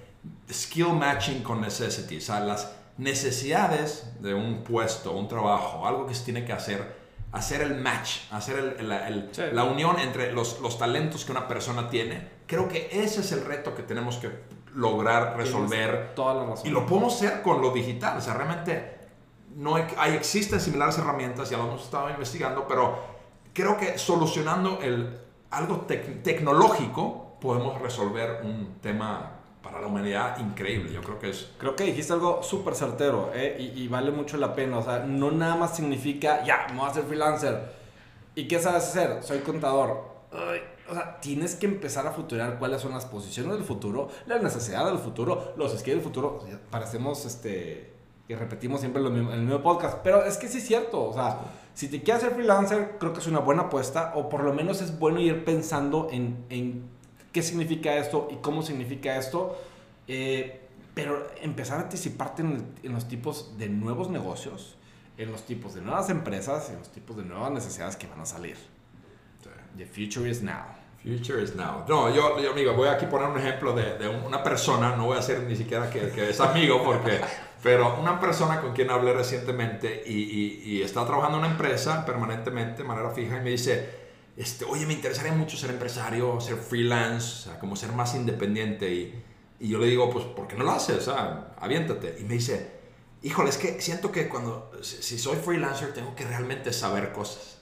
skill 0.50 0.92
matching 0.94 1.42
con 1.42 1.60
necessity, 1.60 2.18
o 2.18 2.20
sea, 2.20 2.40
las 2.40 2.72
necesidades 2.96 4.12
de 4.20 4.34
un 4.34 4.62
puesto, 4.62 5.12
un 5.12 5.28
trabajo, 5.28 5.86
algo 5.86 6.06
que 6.06 6.14
se 6.14 6.24
tiene 6.24 6.44
que 6.44 6.52
hacer 6.52 7.03
hacer 7.34 7.62
el 7.62 7.74
match, 7.74 8.20
hacer 8.30 8.80
la 9.52 9.64
unión 9.64 9.98
entre 9.98 10.32
los, 10.32 10.60
los, 10.60 10.78
talentos 10.78 11.24
que 11.24 11.32
una 11.32 11.48
persona 11.48 11.90
tiene. 11.90 12.28
Creo 12.46 12.68
que 12.68 12.88
ese 12.92 13.20
es 13.20 13.32
el 13.32 13.44
reto 13.44 13.74
que 13.74 13.82
tenemos 13.82 14.18
que 14.18 14.30
lograr 14.74 15.36
resolver. 15.36 16.14
Toda 16.14 16.34
la 16.34 16.46
razón. 16.46 16.66
Y 16.66 16.70
lo 16.70 16.86
podemos 16.86 17.14
hacer 17.14 17.42
con 17.42 17.60
lo 17.60 17.72
digital. 17.72 18.18
O 18.18 18.20
sea, 18.20 18.34
realmente 18.34 18.98
no 19.56 19.74
hay, 19.74 19.86
hay, 19.98 20.12
existen 20.14 20.60
similares 20.60 20.96
herramientas, 20.98 21.50
ya 21.50 21.56
lo 21.56 21.64
hemos 21.64 21.82
estado 21.82 22.08
investigando, 22.10 22.68
pero 22.68 22.98
creo 23.52 23.76
que 23.76 23.98
solucionando 23.98 24.78
el, 24.80 25.18
algo 25.50 25.86
tecnológico 25.88 27.36
podemos 27.40 27.80
resolver 27.80 28.42
un 28.44 28.78
tema 28.80 29.33
para 29.64 29.80
la 29.80 29.86
humanidad 29.86 30.38
increíble. 30.38 30.92
Yo 30.92 31.00
creo 31.00 31.18
que 31.18 31.30
es... 31.30 31.50
Creo 31.58 31.74
que 31.74 31.84
dijiste 31.84 32.12
algo 32.12 32.42
súper 32.42 32.74
certero 32.74 33.30
¿eh? 33.34 33.72
y, 33.74 33.88
vale 33.88 34.10
mucho 34.10 34.36
la 34.36 34.54
pena. 34.54 34.78
O 34.78 34.82
sea, 34.84 34.98
no 35.00 35.30
nada 35.30 35.56
más 35.56 35.74
significa, 35.74 36.44
ya, 36.44 36.66
me 36.68 36.76
voy 36.76 36.86
a 36.86 36.90
hacer 36.90 37.04
freelancer. 37.04 37.72
¿Y 38.34 38.46
qué 38.46 38.60
sabes 38.60 38.84
hacer? 38.84 39.22
Soy 39.22 39.38
contador. 39.38 40.04
o 40.88 40.94
sea, 40.94 41.18
tienes 41.20 41.54
que 41.54 41.64
empezar 41.64 42.06
a 42.06 42.10
futurar 42.10 42.58
cuáles 42.58 42.82
son 42.82 42.92
las 42.92 43.06
posiciones 43.06 43.54
del 43.54 43.64
futuro, 43.64 44.10
la 44.26 44.38
necesidad 44.38 44.84
del 44.84 44.98
futuro, 44.98 45.54
los 45.56 45.72
skills 45.72 45.96
del 45.96 46.02
futuro. 46.02 46.44
parecemos, 46.70 47.24
este, 47.24 47.94
y 48.28 48.34
repetimos 48.34 48.80
siempre 48.80 49.02
lo 49.02 49.10
mismo, 49.10 49.32
el 49.32 49.40
mismo 49.40 49.62
podcast. 49.62 49.98
Pero 50.04 50.24
es 50.24 50.36
que 50.36 50.46
sí 50.46 50.58
es 50.58 50.66
cierto. 50.66 51.02
O 51.04 51.14
sea, 51.14 51.38
si 51.72 51.88
te 51.88 52.02
quieres 52.02 52.22
hacer 52.22 52.34
freelancer, 52.34 52.96
creo 52.98 53.14
que 53.14 53.20
es 53.20 53.26
una 53.26 53.40
buena 53.40 53.62
apuesta. 53.62 54.12
O 54.14 54.28
por 54.28 54.44
lo 54.44 54.52
menos 54.52 54.82
es 54.82 54.98
bueno 54.98 55.20
ir 55.20 55.44
pensando 55.44 56.08
en, 56.10 56.44
en 56.50 56.93
qué 57.34 57.42
significa 57.42 57.96
esto 57.96 58.28
y 58.30 58.36
cómo 58.36 58.62
significa 58.62 59.18
esto. 59.18 59.60
Eh, 60.06 60.60
pero 60.94 61.26
empezar 61.42 61.80
a 61.80 61.82
anticiparte 61.82 62.42
en, 62.42 62.74
los 62.84 63.08
tipos 63.08 63.58
de 63.58 63.68
nuevos 63.68 64.08
negocios, 64.08 64.76
en 65.18 65.32
los 65.32 65.44
tipos 65.44 65.74
de 65.74 65.80
nuevas 65.80 66.08
empresas, 66.08 66.70
en 66.70 66.78
los 66.78 66.92
tipos 66.92 67.16
de 67.16 67.24
nuevas 67.24 67.50
necesidades 67.50 67.96
que 67.96 68.06
van 68.06 68.20
a 68.20 68.26
salir. 68.26 68.56
The 69.76 69.86
future 69.86 70.30
is 70.30 70.40
now. 70.40 70.66
Future 71.02 71.42
is 71.42 71.56
now. 71.56 71.84
No, 71.88 72.14
yo, 72.14 72.40
yo 72.40 72.52
amigo, 72.52 72.74
voy 72.74 72.88
aquí 72.88 73.06
a 73.06 73.10
poner 73.10 73.28
un 73.28 73.38
ejemplo 73.38 73.74
de, 73.74 73.98
de, 73.98 74.08
una 74.08 74.40
persona, 74.44 74.94
no 74.94 75.06
voy 75.06 75.16
a 75.16 75.20
decir 75.20 75.40
ni 75.40 75.56
siquiera 75.56 75.90
que, 75.90 76.10
que 76.10 76.30
es 76.30 76.40
amigo, 76.40 76.82
porque, 76.84 77.20
pero 77.62 77.98
una 78.00 78.20
persona 78.20 78.60
con 78.60 78.72
quien 78.72 78.88
hablé 78.90 79.12
recientemente 79.12 80.04
y, 80.06 80.12
y, 80.12 80.62
y 80.64 80.82
está 80.82 81.04
trabajando 81.04 81.38
en 81.38 81.44
una 81.44 81.52
empresa 81.52 82.06
permanentemente, 82.06 82.82
de 82.82 82.88
manera 82.88 83.10
fija, 83.10 83.36
y 83.36 83.40
me 83.40 83.50
dice, 83.50 84.03
este, 84.36 84.64
oye, 84.64 84.84
me 84.86 84.94
interesaría 84.94 85.32
mucho 85.32 85.56
ser 85.56 85.70
empresario, 85.70 86.40
ser 86.40 86.56
freelance, 86.56 87.26
o 87.26 87.42
sea, 87.44 87.58
como 87.58 87.76
ser 87.76 87.92
más 87.92 88.14
independiente. 88.14 88.92
Y, 88.92 89.22
y 89.60 89.68
yo 89.68 89.78
le 89.78 89.86
digo, 89.86 90.10
pues, 90.10 90.24
¿por 90.24 90.48
qué 90.48 90.56
no 90.56 90.64
lo 90.64 90.72
haces? 90.72 90.96
O 90.96 91.12
sea, 91.12 91.52
aviéntate. 91.60 92.16
Y 92.20 92.24
me 92.24 92.34
dice, 92.34 92.72
híjole, 93.22 93.50
es 93.50 93.58
que 93.58 93.80
siento 93.80 94.10
que 94.10 94.28
cuando, 94.28 94.72
si, 94.82 95.18
soy 95.18 95.36
freelancer, 95.36 95.94
tengo 95.94 96.14
que 96.14 96.24
realmente 96.24 96.72
saber 96.72 97.12
cosas. 97.12 97.58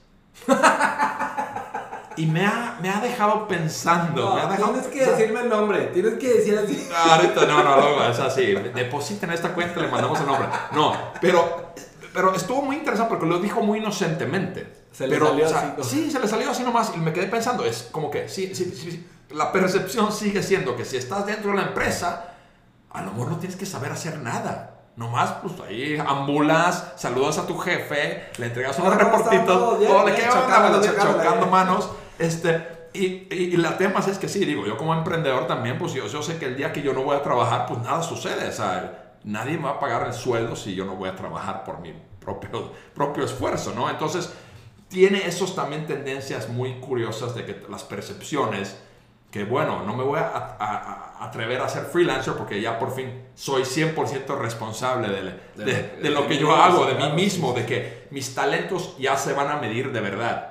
y 2.16 2.24
me 2.26 2.46
ha, 2.46 2.78
me 2.80 2.88
ha 2.88 3.00
dejado 3.00 3.46
pensando. 3.46 4.30
No, 4.30 4.34
me 4.34 4.40
ha 4.40 4.46
dejado, 4.46 4.72
tienes 4.72 4.88
que 4.88 5.04
decirme 5.04 5.40
el 5.40 5.50
nombre, 5.50 5.86
tienes 5.88 6.14
que 6.14 6.34
decir 6.34 6.58
así. 6.58 6.88
No, 6.88 6.96
ahorita 7.12 7.46
no, 7.46 7.62
no, 7.62 7.76
no, 7.76 8.10
es 8.10 8.18
así. 8.18 8.46
Depositen 8.46 9.30
esta 9.30 9.52
cuenta, 9.52 9.78
le 9.78 9.88
mandamos 9.88 10.18
el 10.20 10.26
nombre. 10.26 10.48
No, 10.72 10.96
pero, 11.20 11.74
pero 12.14 12.34
estuvo 12.34 12.62
muy 12.62 12.76
interesante 12.76 13.10
porque 13.10 13.26
lo 13.26 13.38
dijo 13.40 13.60
muy 13.60 13.78
inocentemente. 13.78 14.81
Se 14.92 15.06
le 15.06 15.18
salió 15.18 15.46
así. 15.46 15.66
Sí, 15.82 16.10
se 16.10 16.20
le 16.20 16.28
salió 16.28 16.50
así 16.50 16.62
nomás 16.62 16.92
y 16.94 16.98
me 16.98 17.12
quedé 17.12 17.26
pensando, 17.26 17.64
es 17.64 17.88
como 17.90 18.10
que, 18.10 18.28
sí, 18.28 18.54
sí, 18.54 18.64
sí, 18.76 19.06
la 19.30 19.50
percepción 19.50 20.12
sigue 20.12 20.42
siendo 20.42 20.76
que 20.76 20.84
si 20.84 20.96
estás 20.96 21.26
dentro 21.26 21.50
de 21.50 21.56
la 21.56 21.62
empresa, 21.68 22.34
a 22.90 23.02
lo 23.02 23.12
mejor 23.12 23.30
no 23.30 23.36
tienes 23.38 23.56
que 23.56 23.66
saber 23.66 23.92
hacer 23.92 24.18
nada. 24.18 24.68
Nomás, 24.94 25.32
pues 25.42 25.54
ahí 25.66 25.96
ambulas, 25.96 26.92
saludas 26.96 27.38
a 27.38 27.46
tu 27.46 27.56
jefe, 27.56 28.24
le 28.36 28.46
entregas 28.46 28.78
unos 28.78 28.94
reportitos, 28.94 29.46
todo, 29.46 30.06
le 30.06 30.14
queda 30.14 30.28
chocando, 31.00 31.46
manos. 31.46 31.88
Este, 32.18 32.88
y, 32.92 33.34
y, 33.34 33.56
la 33.56 33.78
tema 33.78 34.00
es 34.00 34.18
que 34.18 34.28
sí, 34.28 34.44
digo, 34.44 34.66
yo 34.66 34.76
como 34.76 34.92
emprendedor 34.92 35.46
también, 35.46 35.78
pues 35.78 35.94
yo, 35.94 36.06
yo 36.06 36.22
sé 36.22 36.36
que 36.36 36.44
el 36.44 36.56
día 36.56 36.74
que 36.74 36.82
yo 36.82 36.92
no 36.92 37.02
voy 37.04 37.16
a 37.16 37.22
trabajar, 37.22 37.64
pues 37.66 37.80
nada 37.80 38.02
sucede. 38.02 38.48
O 38.48 38.52
sea, 38.52 39.14
nadie 39.24 39.56
me 39.56 39.64
va 39.64 39.70
a 39.70 39.80
pagar 39.80 40.06
el 40.06 40.12
sueldo 40.12 40.56
si 40.56 40.74
yo 40.74 40.84
no 40.84 40.96
voy 40.96 41.08
a 41.08 41.16
trabajar 41.16 41.64
por 41.64 41.80
mi 41.80 41.94
propio, 42.20 42.72
propio 42.94 43.24
esfuerzo, 43.24 43.72
¿no? 43.74 43.88
Entonces, 43.88 44.30
tiene 44.92 45.26
esos 45.26 45.56
también 45.56 45.86
tendencias 45.86 46.50
muy 46.50 46.74
curiosas 46.74 47.34
de 47.34 47.46
que 47.46 47.62
las 47.70 47.82
percepciones, 47.82 48.78
que 49.30 49.44
bueno, 49.44 49.82
no 49.86 49.96
me 49.96 50.04
voy 50.04 50.18
a, 50.18 51.16
atrever 51.18 51.62
a 51.62 51.68
ser 51.68 51.84
freelancer 51.84 52.34
porque 52.34 52.60
ya 52.60 52.78
por 52.78 52.94
fin 52.94 53.24
soy 53.34 53.62
100% 53.62 54.38
responsable 54.38 55.08
de, 55.56 56.10
lo 56.10 56.28
que 56.28 56.36
yo 56.36 56.54
hago, 56.54 56.84
de 56.84 56.94
mí 56.94 57.10
mismo, 57.14 57.54
de 57.54 57.64
que 57.64 58.08
mis 58.10 58.34
talentos 58.34 58.94
ya 58.98 59.16
se 59.16 59.32
van 59.32 59.48
a 59.48 59.56
medir 59.56 59.90
de 59.92 60.00
verdad. 60.00 60.48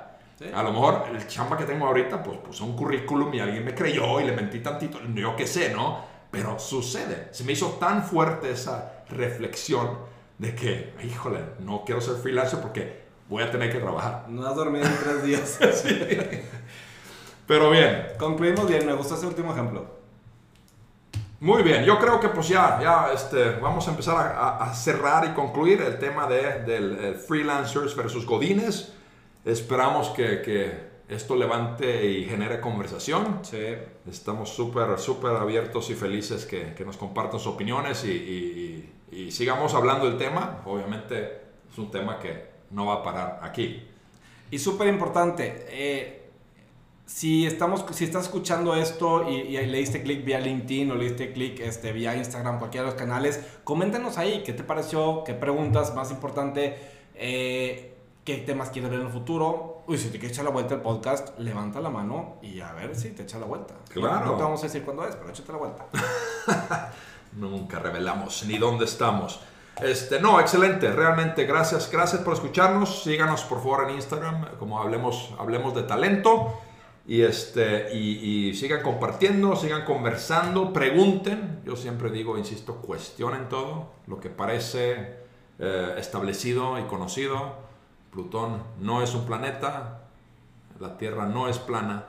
A 0.52 0.62
lo 0.64 0.72
mejor 0.72 1.04
el 1.14 1.24
chamba 1.28 1.56
que 1.56 1.64
tengo 1.64 1.86
ahorita, 1.86 2.20
pues 2.20 2.38
puse 2.38 2.64
un 2.64 2.74
currículum 2.74 3.32
y 3.32 3.38
alguien 3.38 3.64
me 3.64 3.76
creyó 3.76 4.20
y 4.20 4.24
le 4.24 4.32
mentí 4.32 4.58
tantito, 4.58 4.98
yo 5.14 5.36
qué 5.36 5.46
sé, 5.46 5.72
¿no? 5.72 6.04
Pero 6.32 6.58
sucede. 6.58 7.28
Se 7.30 7.44
me 7.44 7.52
hizo 7.52 7.76
tan 7.78 8.02
fuerte 8.02 8.50
esa 8.50 9.04
reflexión 9.08 9.98
de 10.38 10.56
que, 10.56 10.94
híjole, 11.04 11.38
no 11.60 11.84
quiero 11.84 12.00
ser 12.00 12.16
freelancer 12.16 12.58
porque 12.58 13.02
voy 13.32 13.42
a 13.42 13.50
tener 13.50 13.72
que 13.72 13.78
trabajar. 13.78 14.26
No 14.28 14.46
has 14.46 14.54
dormido 14.54 14.84
en 14.84 14.96
tres 14.98 15.24
días. 15.24 15.58
Pero 17.46 17.70
bien. 17.70 18.08
Concluimos 18.18 18.68
bien, 18.68 18.86
me 18.86 18.92
gustó 18.92 19.14
ese 19.14 19.26
último 19.26 19.52
ejemplo. 19.52 19.86
Muy 21.40 21.62
bien, 21.62 21.82
yo 21.84 21.98
creo 21.98 22.20
que 22.20 22.28
pues 22.28 22.46
ya, 22.48 22.78
ya 22.80 23.10
este, 23.12 23.56
vamos 23.58 23.88
a 23.88 23.90
empezar 23.90 24.36
a, 24.38 24.72
cerrar 24.74 25.24
y 25.24 25.30
concluir 25.30 25.80
el 25.80 25.98
tema 25.98 26.28
de, 26.28 26.60
del 26.62 27.16
freelancers 27.16 27.96
versus 27.96 28.26
godines. 28.26 28.92
Esperamos 29.44 30.10
que, 30.10 30.40
que, 30.42 30.92
esto 31.08 31.34
levante 31.34 32.06
y 32.06 32.24
genere 32.24 32.60
conversación. 32.60 33.40
Sí. 33.42 33.74
Estamos 34.08 34.50
súper, 34.50 34.98
súper 34.98 35.32
abiertos 35.32 35.90
y 35.90 35.94
felices 35.94 36.46
que, 36.46 36.74
que, 36.74 36.84
nos 36.84 36.96
compartan 36.96 37.40
sus 37.40 37.54
opiniones 37.54 38.04
y, 38.04 38.12
y, 38.12 38.92
y 39.10 39.30
sigamos 39.32 39.74
hablando 39.74 40.06
del 40.06 40.16
tema. 40.16 40.62
Obviamente 40.64 41.40
es 41.70 41.76
un 41.76 41.90
tema 41.90 42.18
que 42.18 42.51
no 42.72 42.86
va 42.86 42.94
a 42.94 43.02
parar 43.02 43.40
aquí. 43.42 43.88
Y 44.50 44.58
súper 44.58 44.88
importante, 44.88 45.66
eh, 45.68 46.30
si, 47.06 47.46
estamos, 47.46 47.84
si 47.92 48.04
estás 48.04 48.24
escuchando 48.24 48.74
esto 48.74 49.28
y, 49.28 49.52
le 49.52 49.78
diste 49.78 50.02
clic 50.02 50.24
vía 50.24 50.40
LinkedIn 50.40 50.90
o 50.90 50.94
le 50.94 51.04
diste 51.04 51.32
clic 51.32 51.60
este, 51.60 51.92
vía 51.92 52.16
Instagram, 52.16 52.58
cualquiera 52.58 52.84
de 52.84 52.92
los 52.92 53.00
canales, 53.00 53.40
coméntanos 53.64 54.18
ahí 54.18 54.42
qué 54.44 54.52
te 54.52 54.62
pareció, 54.62 55.24
qué 55.24 55.34
preguntas, 55.34 55.94
más 55.94 56.10
importante, 56.10 56.78
eh, 57.14 57.94
qué 58.24 58.38
temas 58.38 58.70
quieres 58.70 58.90
ver 58.90 59.00
en 59.00 59.06
el 59.06 59.12
futuro. 59.12 59.82
Uy, 59.86 59.98
si 59.98 60.08
te 60.08 60.18
quieres 60.18 60.32
echar 60.32 60.44
la 60.44 60.50
vuelta 60.50 60.74
al 60.74 60.82
podcast, 60.82 61.38
levanta 61.38 61.80
la 61.80 61.90
mano 61.90 62.36
y 62.42 62.60
a 62.60 62.72
ver 62.72 62.94
si 62.94 63.10
te 63.10 63.22
echa 63.22 63.38
la 63.38 63.46
vuelta. 63.46 63.74
Claro. 63.88 64.26
No 64.26 64.36
te 64.36 64.42
vamos 64.42 64.60
a 64.60 64.66
decir 64.66 64.82
cuándo 64.82 65.06
es, 65.06 65.16
pero 65.16 65.30
échate 65.30 65.52
la 65.52 65.58
vuelta. 65.58 65.86
Nunca 67.32 67.78
revelamos 67.78 68.44
ni 68.46 68.58
dónde 68.58 68.84
estamos. 68.84 69.40
Este, 69.80 70.20
no, 70.20 70.38
excelente, 70.38 70.92
realmente, 70.92 71.44
gracias, 71.44 71.90
gracias 71.90 72.22
por 72.22 72.34
escucharnos. 72.34 73.02
Síganos 73.02 73.42
por 73.44 73.58
favor 73.58 73.88
en 73.88 73.96
Instagram, 73.96 74.56
como 74.58 74.80
hablemos, 74.80 75.34
hablemos 75.38 75.74
de 75.74 75.82
talento. 75.84 76.60
Y, 77.06 77.22
este, 77.22 77.92
y, 77.96 78.54
sigan 78.54 78.82
compartiendo, 78.82 79.56
sigan 79.56 79.84
conversando, 79.84 80.72
pregunten. 80.72 81.60
Yo 81.64 81.74
siempre 81.74 82.10
digo, 82.10 82.38
insisto, 82.38 82.76
cuestionen 82.76 83.48
todo. 83.48 83.90
Lo 84.06 84.20
que 84.20 84.30
parece 84.30 85.16
eh, 85.58 85.94
establecido 85.98 86.78
y 86.78 86.84
conocido. 86.84 87.56
Plutón 88.12 88.62
no 88.78 89.02
es 89.02 89.14
un 89.14 89.24
planeta, 89.24 90.02
la 90.78 90.96
Tierra 90.98 91.26
no 91.26 91.48
es 91.48 91.58
plana. 91.58 92.04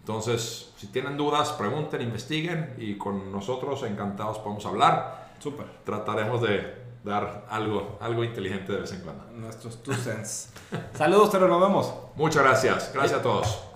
Entonces, 0.00 0.74
si 0.76 0.88
tienen 0.88 1.16
dudas, 1.16 1.52
pregunten, 1.52 2.02
investiguen 2.02 2.74
y 2.76 2.98
con 2.98 3.32
nosotros 3.32 3.82
encantados 3.84 4.38
podemos 4.40 4.66
hablar. 4.66 5.32
Súper. 5.38 5.66
Trataremos 5.84 6.42
de 6.42 6.83
dar 7.04 7.44
algo, 7.50 7.98
algo 8.00 8.24
inteligente 8.24 8.72
de 8.72 8.80
vez 8.80 8.92
en 8.92 9.00
cuando. 9.02 9.24
Nuestros 9.32 9.82
two 9.82 9.94
cents. 9.94 10.48
Saludos, 10.94 11.28
pero 11.30 11.46
nos 11.46 11.60
vemos. 11.60 11.92
Muchas 12.16 12.42
gracias. 12.42 12.90
Gracias 12.92 13.20
a 13.20 13.22
todos. 13.22 13.73